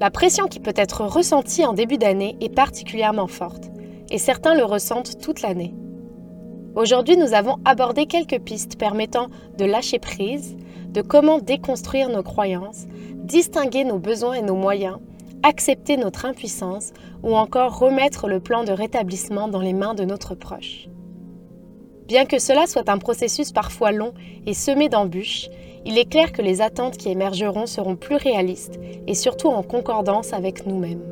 La 0.00 0.10
pression 0.10 0.46
qui 0.46 0.60
peut 0.60 0.72
être 0.76 1.04
ressentie 1.04 1.66
en 1.66 1.74
début 1.74 1.98
d'année 1.98 2.34
est 2.40 2.54
particulièrement 2.54 3.26
forte, 3.26 3.70
et 4.10 4.16
certains 4.16 4.54
le 4.54 4.64
ressentent 4.64 5.20
toute 5.20 5.42
l'année. 5.42 5.74
Aujourd'hui, 6.74 7.18
nous 7.18 7.34
avons 7.34 7.58
abordé 7.66 8.06
quelques 8.06 8.40
pistes 8.40 8.78
permettant 8.78 9.26
de 9.58 9.66
lâcher 9.66 9.98
prise, 9.98 10.56
de 10.88 11.02
comment 11.02 11.38
déconstruire 11.38 12.08
nos 12.08 12.22
croyances, 12.22 12.86
distinguer 13.14 13.84
nos 13.84 13.98
besoins 13.98 14.32
et 14.32 14.42
nos 14.42 14.54
moyens, 14.54 14.96
accepter 15.42 15.98
notre 15.98 16.24
impuissance 16.24 16.94
ou 17.22 17.36
encore 17.36 17.78
remettre 17.78 18.26
le 18.26 18.40
plan 18.40 18.64
de 18.64 18.72
rétablissement 18.72 19.48
dans 19.48 19.60
les 19.60 19.74
mains 19.74 19.92
de 19.92 20.04
notre 20.04 20.34
proche. 20.34 20.88
Bien 22.08 22.24
que 22.24 22.38
cela 22.38 22.66
soit 22.66 22.88
un 22.88 22.98
processus 22.98 23.52
parfois 23.52 23.92
long 23.92 24.14
et 24.46 24.54
semé 24.54 24.88
d'embûches, 24.88 25.50
il 25.84 25.98
est 25.98 26.08
clair 26.08 26.32
que 26.32 26.42
les 26.42 26.60
attentes 26.60 26.96
qui 26.96 27.10
émergeront 27.10 27.66
seront 27.66 27.96
plus 27.96 28.16
réalistes 28.16 28.78
et 29.06 29.14
surtout 29.14 29.48
en 29.48 29.62
concordance 29.62 30.32
avec 30.32 30.66
nous-mêmes. 30.66 31.02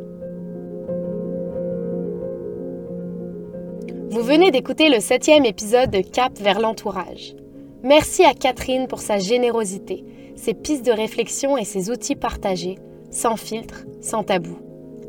Vous 4.10 4.22
venez 4.22 4.50
d'écouter 4.50 4.88
le 4.88 5.00
septième 5.00 5.44
épisode 5.44 5.90
de 5.90 6.00
Cap 6.00 6.38
vers 6.38 6.60
l'entourage. 6.60 7.34
Merci 7.82 8.24
à 8.24 8.34
Catherine 8.34 8.88
pour 8.88 9.00
sa 9.00 9.18
générosité, 9.18 10.04
ses 10.34 10.54
pistes 10.54 10.84
de 10.84 10.92
réflexion 10.92 11.56
et 11.56 11.64
ses 11.64 11.90
outils 11.90 12.16
partagés, 12.16 12.78
sans 13.10 13.36
filtre, 13.36 13.84
sans 14.00 14.24
tabou. 14.24 14.58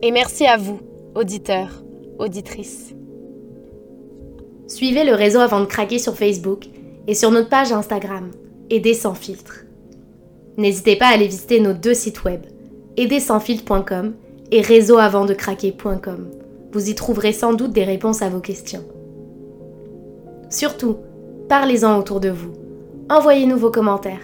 Et 0.01 0.11
merci 0.11 0.45
à 0.45 0.57
vous, 0.57 0.79
auditeurs, 1.15 1.83
auditrices. 2.19 2.93
Suivez 4.67 5.03
le 5.03 5.15
réseau 5.15 5.39
avant 5.39 5.61
de 5.61 5.65
craquer 5.65 5.97
sur 5.97 6.15
Facebook 6.15 6.67
et 7.07 7.15
sur 7.15 7.31
notre 7.31 7.49
page 7.49 7.71
Instagram, 7.71 8.29
Aider 8.69 8.93
sans 8.93 9.13
filtre. 9.13 9.65
N'hésitez 10.57 10.95
pas 10.95 11.07
à 11.07 11.13
aller 11.13 11.27
visiter 11.27 11.59
nos 11.59 11.73
deux 11.73 11.93
sites 11.93 12.23
web, 12.23 12.41
aidersansfiltre.com 12.97 14.13
et 14.51 14.61
réseauavantdecraquer.com. 14.61 16.29
Vous 16.71 16.89
y 16.89 16.95
trouverez 16.95 17.33
sans 17.33 17.53
doute 17.53 17.71
des 17.71 17.83
réponses 17.83 18.21
à 18.21 18.29
vos 18.29 18.41
questions. 18.41 18.83
Surtout, 20.49 20.97
parlez-en 21.47 21.97
autour 21.97 22.19
de 22.19 22.29
vous. 22.29 22.53
Envoyez-nous 23.09 23.57
vos 23.57 23.71
commentaires. 23.71 24.21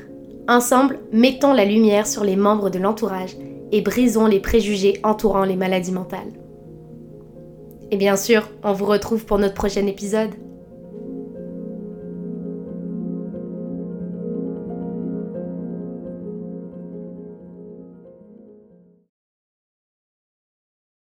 Ensemble, 0.48 1.00
mettons 1.12 1.54
la 1.54 1.66
lumière 1.66 2.06
sur 2.06 2.24
les 2.24 2.36
membres 2.36 2.70
de 2.70 2.78
l'entourage 2.78 3.36
et 3.72 3.82
brisons 3.82 4.28
les 4.28 4.40
préjugés 4.40 5.00
entourant 5.04 5.44
les 5.44 5.56
maladies 5.56 5.92
mentales. 5.92 6.34
Et 7.90 7.98
bien 7.98 8.16
sûr, 8.16 8.50
on 8.64 8.74
vous 8.74 8.86
retrouve 8.86 9.26
pour 9.26 9.40
notre 9.40 9.56
prochain 9.56 9.88
épisode. 9.88 10.32